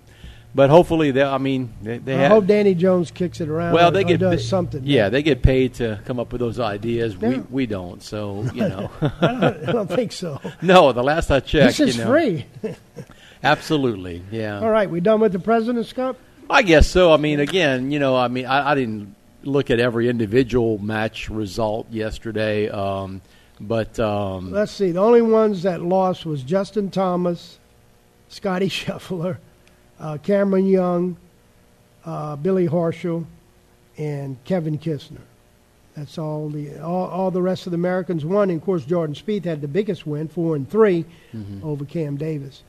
[0.55, 1.22] But hopefully, they.
[1.22, 2.30] I mean, they, they I have.
[2.30, 3.74] hope Danny Jones kicks it around.
[3.74, 4.82] well, or, they get does pa- something.
[4.84, 7.16] Yeah, they get paid to come up with those ideas.
[7.16, 8.00] We we don't.
[8.02, 10.40] So you know, I don't, I don't think so.
[10.62, 10.92] no.
[10.92, 12.46] The last I checked, this is you know, free.
[13.42, 14.61] Absolutely, yeah.
[14.61, 16.16] All right, we done with the President's Cup?
[16.48, 17.12] I guess so.
[17.12, 21.28] I mean, again, you know, I mean, I, I didn't look at every individual match
[21.28, 23.20] result yesterday, um,
[23.61, 24.92] but um, Let's see.
[24.92, 27.59] The only ones that lost was Justin Thomas,
[28.28, 29.38] Scotty Scheffler,
[30.01, 31.16] uh, Cameron Young,
[32.05, 33.24] uh, Billy Horschel,
[33.97, 35.20] and Kevin Kisner.
[35.97, 38.51] That's all the all, all the rest of the Americans won.
[38.51, 41.64] And of course, Jordan Spieth had the biggest win, four and 3 Mm-hmm.
[41.66, 42.62] over Cam Davis.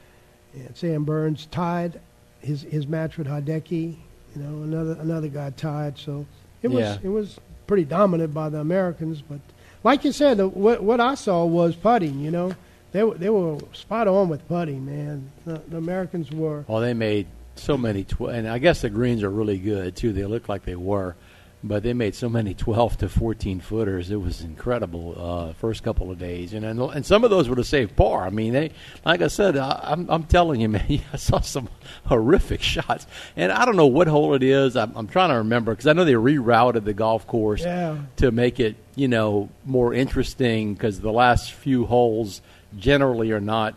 [0.53, 1.99] And Sam Burns tied
[2.41, 3.95] his his match with Hideki.
[4.35, 5.97] You know, another another guy tied.
[5.97, 6.25] So
[6.61, 6.97] it was Yeah.
[7.03, 9.21] it was pretty dominant by the Americans.
[9.27, 9.39] But
[9.83, 12.19] like you said, the, what what I saw was putting.
[12.19, 12.53] You know,
[12.95, 14.85] they were they were spot on with putting.
[14.85, 16.63] Man, the, the Americans were.
[16.67, 20.13] well, they made so many, tw- and I guess the greens are really good too.
[20.13, 21.15] They look like they were,
[21.61, 24.11] but they made so many twelve to fourteen footers.
[24.11, 25.13] It was incredible.
[25.17, 28.25] Uh, first couple of days, and and, and some of those would have saved par.
[28.25, 28.71] I mean, they,
[29.03, 31.67] like I said, I, I'm I'm telling you, man, I saw some
[32.05, 34.77] horrific shots, and I don't know what hole it is.
[34.77, 37.61] I'm, I'm trying to remember because I know they rerouted the golf course.
[37.61, 37.97] Yeah.
[38.17, 42.41] to make it you know more interesting because the last few holes
[42.77, 43.75] generally are not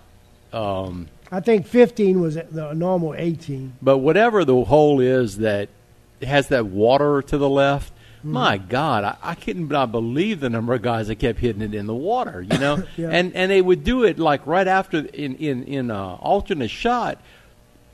[0.52, 3.74] um, I think 15 was the normal 18.
[3.82, 5.68] but whatever the hole is that
[6.22, 7.92] has that water to the left
[8.24, 11.74] my god I, I couldn't not believe the number of guys that kept hitting it
[11.74, 13.10] in the water you know Yeah.
[13.10, 17.18] and and they would do it like right after in in in uh, alternate shot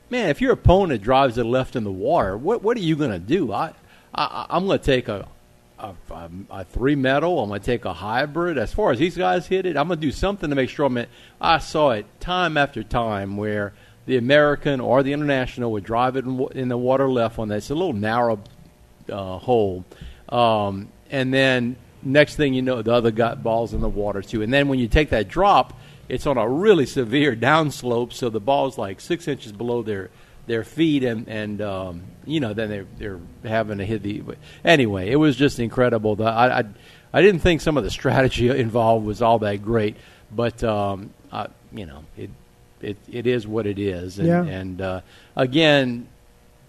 [0.09, 3.09] man, if your opponent drives it left in the water, what what are you going
[3.11, 3.51] to do?
[3.51, 3.73] I,
[4.13, 5.27] I I'm going to take a
[5.79, 7.39] a, a, a three metal.
[7.39, 8.57] I'm going to take a hybrid.
[8.57, 10.85] As far as these guys hit it, I'm going to do something to make sure
[10.85, 10.97] I'm.
[10.97, 11.09] At,
[11.39, 13.73] I saw it time after time where
[14.05, 17.69] the American or the international would drive it in, in the water left one that's
[17.69, 18.39] a little narrow
[19.11, 19.83] uh, hole,
[20.29, 24.41] um, and then next thing you know, the other got balls in the water too.
[24.41, 25.73] And then when you take that drop,
[26.07, 30.11] it's on a really severe downslope, so the ball's like six inches below their
[30.47, 34.23] their feet, and and um, you know then they're they're having to hit the.
[34.63, 36.15] Anyway, it was just incredible.
[36.15, 36.63] The, I, I
[37.13, 39.95] I didn't think some of the strategy involved was all that great,
[40.31, 42.29] but um, I, you know it
[42.81, 44.43] it it is what it is, and, Yeah.
[44.43, 45.01] and uh,
[45.35, 46.07] again,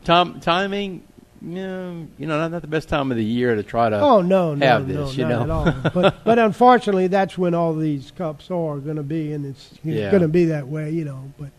[0.04, 1.02] tom, timing.
[1.42, 4.22] Yeah, you know, not, not the best time of the year to try to Oh
[4.22, 5.16] no, no, have no, this.
[5.18, 5.90] you not know, at all.
[5.92, 10.10] but but unfortunately, that's when all these cups are going to be, and it's Yeah.
[10.10, 11.30] going to be that way, you know.
[11.38, 11.50] But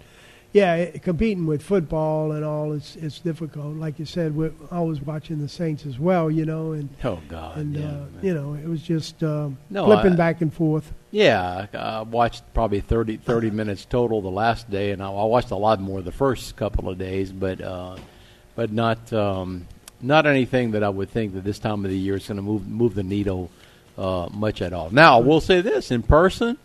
[0.58, 3.76] yeah, it, competing with football and all, it's it's difficult.
[3.76, 7.20] Like you said, we're, I was watching the Saints as well, you know, and oh
[7.28, 10.51] God, and yeah, uh, you know, it was just um, No, flipping I- back and
[10.51, 10.91] forth.
[11.12, 15.24] Yeah, I I watched probably 30, 30 minutes total the last day, and I, I
[15.26, 17.95] watched a lot more the first couple of days, but uh,
[18.55, 19.68] but not um,
[20.01, 22.41] not anything that I would think that this time of the year is going to
[22.41, 23.51] move move the needle
[23.97, 24.89] uh, much at all.
[24.89, 26.58] Now, I will say this: in person,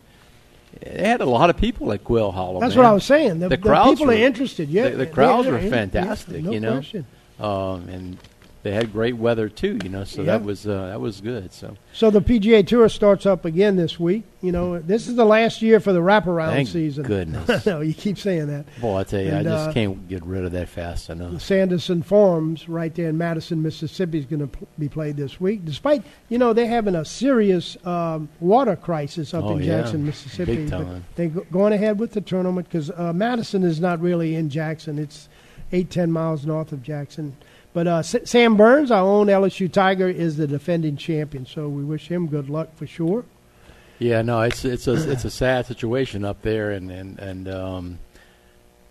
[0.80, 2.60] they had a lot of people at Quail Hollow.
[2.60, 2.84] That's man.
[2.84, 3.38] what I was saying.
[3.40, 4.68] The, The the crowds people were- are interested.
[4.68, 6.82] Yeah, the- the crowds were fantastic, no you know.
[7.40, 8.18] um, and
[8.62, 9.78] they had great weather too.
[9.82, 10.38] You know, so Yeah.
[10.38, 11.52] that was uh, that was good.
[11.52, 14.24] So So the PGA Tour starts up again this week.
[14.40, 17.04] You know, this is the last year for the wraparound Thank season.
[17.04, 17.64] goodness.
[17.66, 18.64] no, you keep saying that.
[18.80, 21.40] boy, I tell you, And, I just uh, can't get rid of that fast enough.
[21.40, 25.64] Sanderson Farms right there in Madison, Mississippi is going to pl- be played this week.
[25.64, 29.82] Despite, you know, they're having a serious um, water crisis up Oh, in yeah.
[29.82, 30.56] Jackson, Mississippi.
[30.56, 31.04] Big time.
[31.14, 34.98] They're go- going ahead with the tournament because uh, Madison is not really in Jackson.
[34.98, 35.28] It's
[35.70, 37.36] eight, ten miles north of Jackson.
[37.74, 41.46] But uh, S- Sam Burns, our own LSU Tiger, is the defending champion.
[41.46, 43.24] So we wish him good luck for sure.
[43.98, 47.98] Yeah, no, it's it's a it's a sad situation up there, and and and um,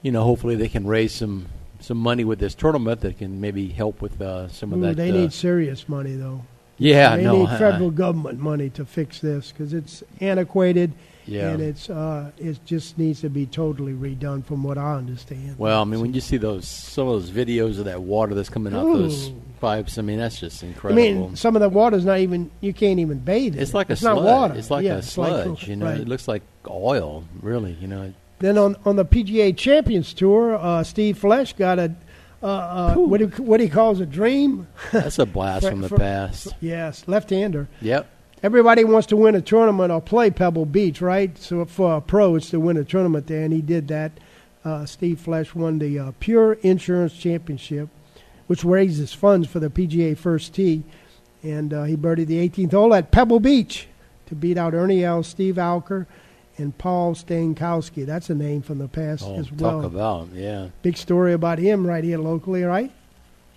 [0.02, 1.48] you know, hopefully they can raise some
[1.80, 4.96] some money with this tournament that can maybe help with uh, some of Ooh, that.
[4.98, 6.42] they uh, need serious money, though.
[6.78, 10.94] yeah, they no, need I- federal government money to fix this because it's antiquated
[11.26, 11.50] yeah.
[11.50, 15.58] and it's uh, it just needs to be totally redone, from what I understand.
[15.58, 18.50] well, I mean, when you see those some of those videos of that water that's
[18.50, 21.02] coming out those pipes, I mean, that's just incredible.
[21.02, 23.62] I mean, some of the water's not even you can't even bathe in.
[23.62, 23.76] it's it.
[23.76, 24.16] like a it's sludge.
[24.16, 24.54] not water.
[24.56, 25.68] It's like Yeah, a it's like- sludge.
[25.68, 26.00] you know, right.
[26.00, 27.24] it looks like oil.
[27.42, 28.14] Really, you know.
[28.40, 31.94] Then on on the PGA Champions Tour, uh, Steve Flesch got a
[32.44, 34.66] uh, uh, what he, what he calls a dream.
[34.92, 36.48] That's a blast For- from the for- past.
[36.60, 37.68] Yes, left-hander.
[37.82, 38.10] Yep.
[38.44, 41.38] Everybody wants to win a tournament or play Pebble Beach, right?
[41.38, 44.12] So for a pro, it's to win a tournament there, and he did that.
[44.66, 47.90] Uh, Steve Flesch won the uh, Pure Insurance Championship,
[48.48, 50.84] which raises funds for the PGA First Tee,
[51.44, 53.88] and uh, he birdied the 18th hole at Pebble Beach
[54.28, 56.06] to beat out Ernie Els, Steve Alker,
[56.58, 58.06] and Paul Stankowski.
[58.06, 59.86] That's a name from the past Oh, as talk well.
[59.86, 60.70] about yeah.
[60.84, 62.92] Big story about him right here locally, right?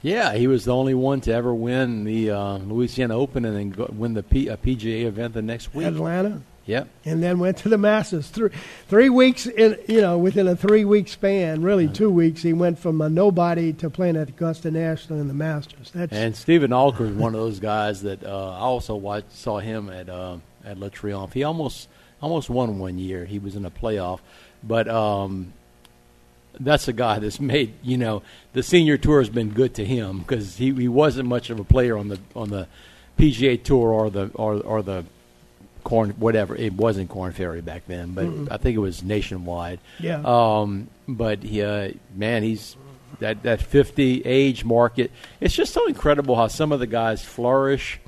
[0.05, 3.71] Yeah, he was the only one to ever win the uh, Louisiana Open and then
[3.71, 5.87] go, win the P, a PGA event the next week.
[5.87, 6.43] Atlanta.
[6.67, 6.89] Yep.
[7.05, 8.29] and then went to the Masters.
[8.29, 8.51] Three
[8.89, 12.79] three weeks in, you know, within a three week span, really two weeks, he went
[12.79, 15.91] from a nobody to playing at Augusta National in the Masters.
[15.95, 19.59] That's And Stephen Alker is one of those guys that uh, I also watched, saw
[19.59, 21.35] him at uh, at La Triomphe.
[21.35, 21.89] He almost
[22.23, 23.25] almost won one year.
[23.27, 24.21] He was in a playoff,
[24.63, 25.53] but um,
[26.61, 30.21] that's a guy that's made you know the senior tour has been good to him
[30.21, 32.67] because he, he wasn't much of a player on the on the
[33.19, 35.05] PGA tour or the or or the
[35.85, 39.79] corn whatever it wasn't Corn Ferry back then, but I think it was nationwide.
[40.01, 40.23] yeah.
[40.25, 42.77] Um, but he, uh, man, he's
[43.21, 45.13] that that fifty age market.
[45.41, 48.01] It's just so incredible how some of the guys flourish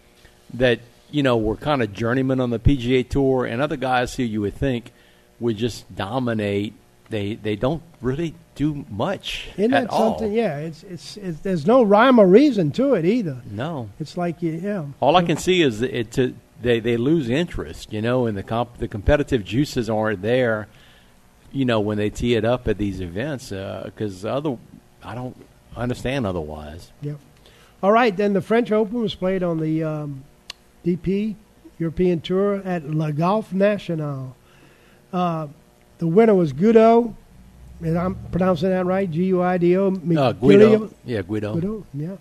[0.55, 0.81] that
[1.11, 4.41] you know were kind of journeymen on the PGA Tour, and other guys who you
[4.41, 4.93] would think
[5.39, 6.73] would just dominate.
[7.09, 10.27] They they don't really do much Isn't at that all.
[10.27, 13.43] Yeah, it's, it's it's there's no rhyme or reason to it either.
[13.51, 14.87] No, It's like you, yeah.
[15.01, 18.43] all I can see is it to they they lose interest, you know, and the
[18.43, 20.67] comp the competitive juices aren't there,
[21.53, 24.57] you know, when they tee it up at these events because other
[25.05, 25.37] I don't
[25.77, 26.91] understand otherwise.
[27.03, 27.19] Yep.
[27.83, 30.25] All right, then the French Open was played on the um,
[30.85, 31.37] DP
[31.79, 34.35] European Tour at La Golf National.
[35.13, 35.49] Uh,
[35.99, 37.15] the winner was Guido.
[37.81, 39.11] And I'm pronouncing that right?
[39.11, 39.89] G U I D O.
[39.89, 41.53] Uh, Guido, yeah, Guido.
[41.53, 42.17] Guido, yeah.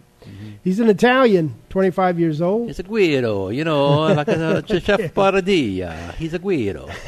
[0.64, 2.68] He's an Italian, 25 years old.
[2.68, 6.14] He's a Guido, you know, like a chef Boyardee.
[6.16, 6.90] He's a Guido.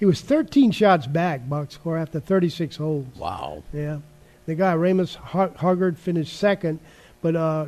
[0.00, 3.06] He was 13 shots back, box score, after 36 holes.
[3.18, 3.62] Wow.
[3.70, 3.98] Yeah.
[4.46, 6.80] the guy Rasmus Højgaard finished second,
[7.20, 7.66] but uh,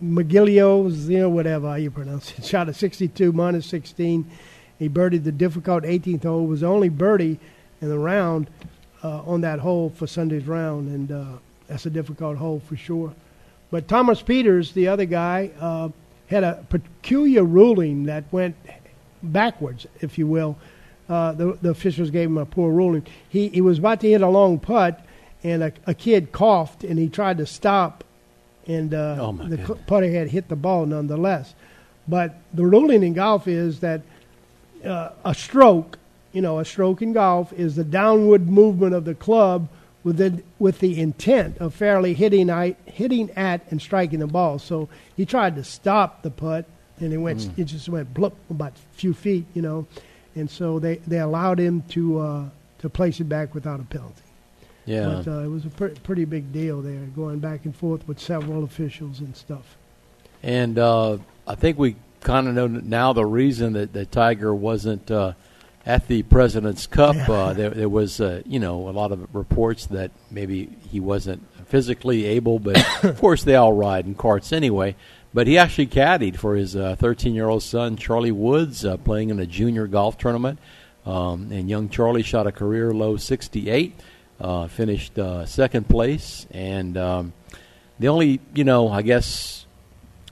[0.00, 4.30] McGilio, you know, whatever how you pronounce it, shot a 62 minus 16.
[4.78, 6.44] He birdied the difficult 18th hole.
[6.44, 7.38] It was the only birdie
[7.80, 8.48] in the round
[9.02, 13.14] uh, on that hole for Sunday's round, and uh, that's a difficult hole for sure.
[13.70, 15.88] But Thomas Pieters, the other guy, uh,
[16.28, 18.56] had a peculiar ruling that went
[19.22, 20.56] backwards, if you will.
[21.08, 23.06] Uh, the, the officials gave him a poor ruling.
[23.28, 25.04] He, he was about to hit a long putt,
[25.44, 28.02] and a, a kid coughed, and he tried to stop,
[28.66, 29.78] and uh, oh the goodness.
[29.86, 31.54] putter had hit the ball nonetheless.
[32.08, 34.02] But the ruling in golf is that
[34.86, 35.98] uh, a stroke,
[36.32, 39.68] you know, a stroke in golf is the downward movement of the club
[40.04, 44.58] with the, with the intent of fairly hitting, at, hitting at and striking the ball.
[44.58, 46.64] So he tried to stop the putt,
[47.00, 47.58] and it went, Mm.
[47.58, 48.08] it just went
[48.50, 49.86] about a few feet, you know,
[50.34, 52.44] and so they, they allowed him to uh,
[52.78, 54.22] to place it back without a penalty.
[54.84, 55.22] Yeah.
[55.24, 58.20] But uh, it was a pre- pretty big deal there, going back and forth with
[58.20, 59.76] several officials and stuff.
[60.42, 61.18] And uh,
[61.48, 65.32] I think we kind of know now the reason that, that Tiger wasn't uh,
[65.84, 67.16] at the President's Cup.
[67.28, 71.42] Uh, there, there was, uh, you know, a lot of reports that maybe he wasn't
[71.66, 74.96] physically able, but of course they all ride in carts anyway.
[75.34, 79.38] But he actually caddied for his 13 year old son, Charlie Woods, uh, playing in
[79.38, 80.58] a junior golf tournament.
[81.06, 83.94] Um, and young Charlie shot a career low 68,
[84.40, 86.46] uh, finished uh, second place.
[86.50, 87.32] And um,
[88.00, 89.66] the only, you know, I guess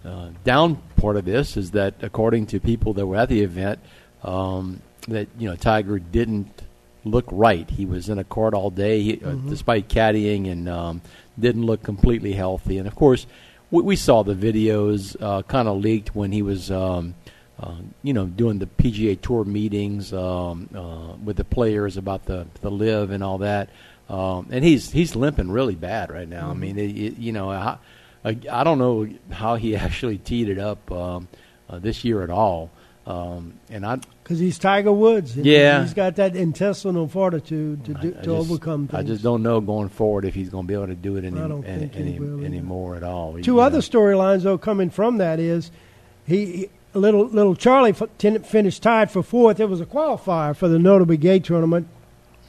[0.04, 3.78] uh, down part of this is that according to people that were at the event,
[4.22, 6.62] um, that you know Tiger didn't
[7.04, 7.68] look right.
[7.68, 11.02] He was in a cart all day, he, uh, despite caddying, and um,
[11.38, 12.78] didn't look completely healthy.
[12.78, 13.26] And of course,
[13.70, 16.70] we, we saw the videos uh, kind of leaked when he was.
[16.70, 17.14] Um,
[17.56, 22.48] uh, you know, doing the PGA Tour meetings um, uh, with the players about the
[22.62, 23.68] the LIV and all that,
[24.08, 26.50] um, and he's he's limping really bad right now.
[26.50, 27.78] I mean, it, it, you know, I,
[28.24, 31.28] I, I don't know how he actually teed it up um,
[31.68, 32.70] uh, this year at all.
[33.06, 35.36] Um, and I, Because he's Tiger Woods.
[35.36, 35.82] Yeah.
[35.82, 38.98] He's got that intestinal fortitude to, do, to just, overcome things.
[38.98, 41.24] I just don't know going forward if he's going to be able to do it
[41.24, 42.16] any, any, any,
[42.46, 43.38] anymore at all.
[43.42, 45.70] Two other storylines, though, coming from that is
[46.26, 49.60] he, he little little Charlie f- finished tied for fourth.
[49.60, 51.88] It was a qualifier for the Notah Begay tournament,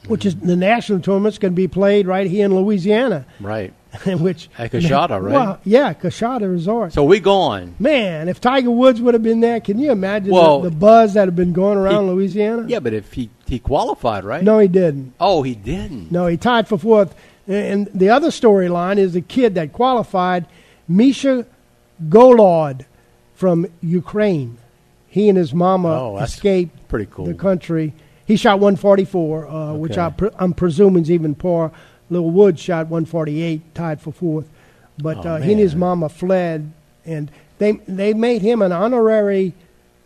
[0.06, 3.72] which is the national tournament's going to be played right here in Louisiana, right.
[4.20, 5.32] which At Coushatta, right?
[5.34, 6.92] Well, yeah, Coushatta Resort.
[6.92, 7.74] So we going.
[7.78, 11.14] Man, if Tiger Woods would have been there, can you imagine Well, the, the buzz
[11.14, 12.64] that had been going around he- Louisiana?
[12.68, 14.42] Yeah, but if he he qualified, right?
[14.42, 15.14] No, he didn't.
[15.20, 16.10] Oh, he didn't.
[16.10, 17.14] No, he tied for fourth.
[17.48, 20.46] And the other storyline is the kid that qualified,
[20.88, 21.46] Misha
[22.08, 22.84] Golod
[23.34, 24.58] from Ukraine.
[25.08, 27.26] He and his mama Oh, escaped pretty cool.
[27.26, 27.94] the country.
[28.26, 30.00] He shot 144, uh, which Okay.
[30.00, 31.70] I pre- I'm presuming is even par.
[32.10, 34.48] Little Woods shot 148, tied for fourth.
[34.98, 36.72] But Oh, uh, he and his mama fled,
[37.04, 39.52] and they they made him an honorary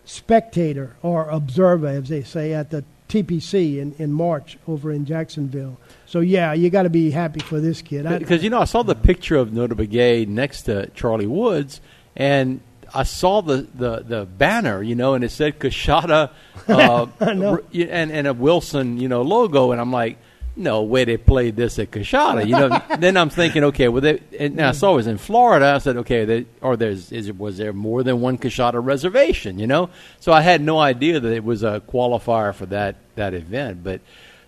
[0.04, 5.78] spectator or observer, as they say, at the TPC in, in March over in Jacksonville.
[6.06, 8.08] So yeah, you got to be happy for this kid.
[8.18, 11.80] Because you know, I saw the picture of Notah Begay next to Charlie Woods,
[12.16, 12.60] and
[12.92, 16.30] I saw the, the, the banner, you know, and it said Coushatta,
[16.68, 20.18] uh, and and a Wilson, you know, logo, and I'm like,
[20.56, 22.80] no way they played this at Coushatta, you know.
[22.98, 25.66] then I'm thinking, okay, well, they, and I saw it was in Florida.
[25.66, 29.58] I said, okay, they, or there's is it was there more than one Coushatta reservation,
[29.58, 29.90] you know?
[30.18, 34.00] So I had no idea that it was a qualifier for that that event, but.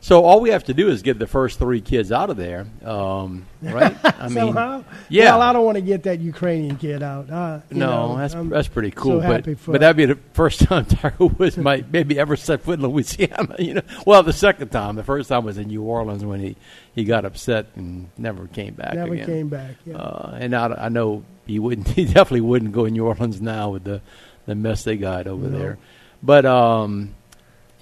[0.05, 2.67] So all we have to do is get the first three kids out of there,
[2.85, 3.97] um, right?
[4.05, 4.83] I mean, somehow.
[5.09, 5.27] yeah.
[5.37, 7.31] Well, I don't want to get that Ukrainian kid out.
[7.31, 9.17] Uh, you no, know, that's I'm that's pretty so cool.
[9.21, 12.63] but happy for- but that'd be the first time Tiger Woods might maybe ever set
[12.63, 13.55] foot in Louisiana.
[13.61, 16.57] You know, well, the second time, the first time was in New Orleans when he,
[16.97, 18.95] he got upset and never came back.
[18.95, 19.27] never again.
[19.27, 19.77] came back.
[19.87, 19.99] Yeah.
[19.99, 21.87] Uh, and I, I know he wouldn't.
[21.87, 24.01] He definitely wouldn't go in New Orleans now with the
[24.47, 25.57] the mess they got over No.
[25.57, 25.79] there.
[26.25, 27.15] But um,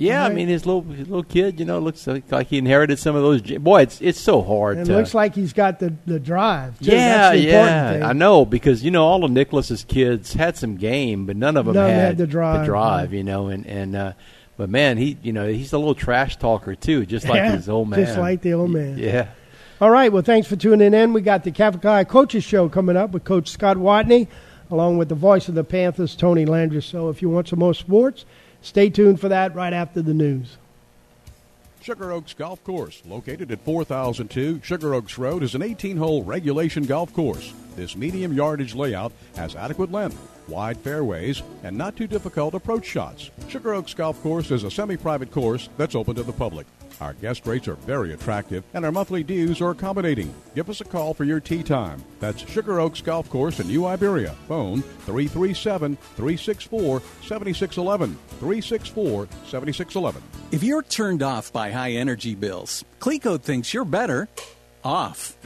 [0.00, 2.98] yeah, I mean his little his little kid, you know, looks like, like he inherited
[2.98, 3.42] some of those.
[3.42, 4.78] Boy, it's it's so hard.
[4.78, 6.78] and to, it looks like he's got the, the drive.
[6.78, 6.90] Too.
[6.90, 8.02] yeah, That's the important yeah, thing.
[8.04, 11.66] I know because you know all of Nicklaus's kids had some game, but none of
[11.66, 13.16] them None had, had the drive, drive, right.
[13.16, 14.12] you know, and and uh,
[14.56, 17.68] but man, he you know he's a little trash talker too, just like Yeah, his
[17.68, 18.96] old man, just like the old man.
[18.98, 19.28] Yeah,
[19.80, 20.10] All right.
[20.12, 21.12] Well, thanks for tuning in.
[21.12, 24.28] We got the High Coaches Show coming up with Coach Scott Watney,
[24.70, 26.82] along with the voice of the Panthers, Tony Landry.
[26.82, 28.24] So if you want some more sports,
[28.62, 30.56] stay tuned for that right after the news.
[31.82, 36.84] Sugar Oaks Golf Course, located at 4002 Sugar Oaks Road, is an 18 hole regulation
[36.84, 37.54] golf course.
[37.74, 40.18] This medium yardage layout has adequate length,
[40.50, 43.30] wide fairways, and not too difficult approach shots.
[43.48, 46.66] Sugar Oaks Golf Course is a semi private course that's open to the public.
[47.00, 50.34] Our guest rates are very attractive, and our monthly dues are accommodating.
[50.54, 52.04] Give us a call for your tee time.
[52.18, 54.34] That's Sugar Oaks Golf Course in New Iberia.
[54.48, 58.18] Phone 337 364 7611.
[58.38, 60.22] 364 7611.
[60.52, 64.28] If you're turned off by high energy bills, Cleco thinks you're better
[64.84, 65.36] off.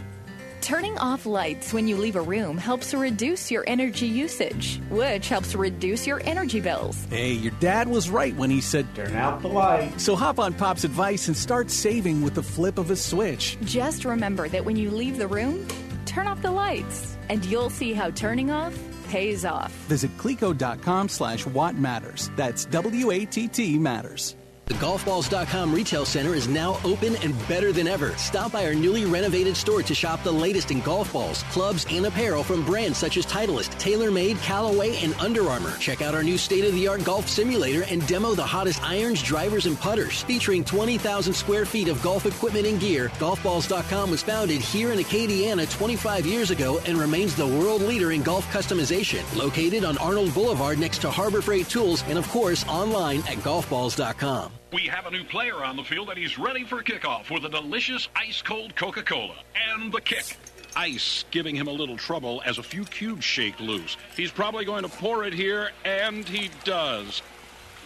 [0.65, 5.55] Turning off lights when you leave a room helps reduce your energy usage, which helps
[5.55, 7.07] reduce your energy bills.
[7.11, 10.01] Hey, your dad was right when he said, Turn out the light.
[10.01, 13.59] So hop on Pop's advice and start saving with the flip of a switch.
[13.67, 15.69] Just remember that when you leave the room,
[16.07, 18.75] turn off the lights, and you'll see how turning off
[19.09, 19.71] pays off.
[19.89, 22.31] Visit Cleco.com slash Watt Matters.
[22.37, 24.35] That's W A T T Matters.
[24.67, 28.17] The golfballs.com retail center is now open and better than ever.
[28.17, 32.07] Stop by our newly renovated store to shop the latest in golf balls, clubs, and
[32.07, 35.77] apparel from brands such as Titleist, TaylorMade, Callaway, and Under Armour.
[35.79, 40.23] Check out our new state-of-the-art golf simulator and demo the hottest irons, drivers, and putters.
[40.23, 45.71] Featuring 20,000 square feet of golf equipment and gear, golfballs.com was founded here in Acadiana
[45.71, 49.23] 25 years ago and remains the world leader in golf customization.
[49.37, 54.53] Located on Arnold Boulevard next to Harbor Freight Tools and of course online at golfballs.com.
[54.75, 57.49] We have a new player on the field and he's ready for kickoff with a
[57.49, 59.37] delicious ice cold Coca Cola
[59.73, 60.37] and the kick.
[60.75, 63.97] Ice giving him a little trouble as a few cubes shake loose.
[64.17, 67.23] He's probably going to pour it here, and he does.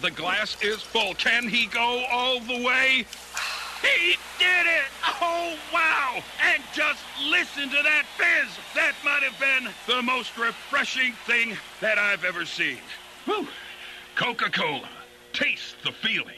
[0.01, 1.12] The glass is full.
[1.12, 3.05] Can he go all the way?
[3.82, 4.89] He did it!
[5.20, 6.22] Oh, wow!
[6.43, 8.49] And just listen to that fizz!
[8.74, 12.78] That might have been the most refreshing thing that I've ever seen.
[13.26, 13.47] Whew.
[14.14, 14.89] Coca Cola.
[15.34, 16.38] Taste the feeling.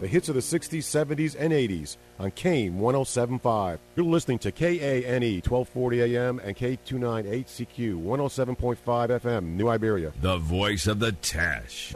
[0.00, 3.80] The hits of the 60s, 70s, and 80s on Kane 1075.
[3.96, 8.76] You're listening to KANE 1240 AM and K298CQ 107.5
[9.20, 10.12] FM, New Iberia.
[10.20, 11.94] The voice of the Tash.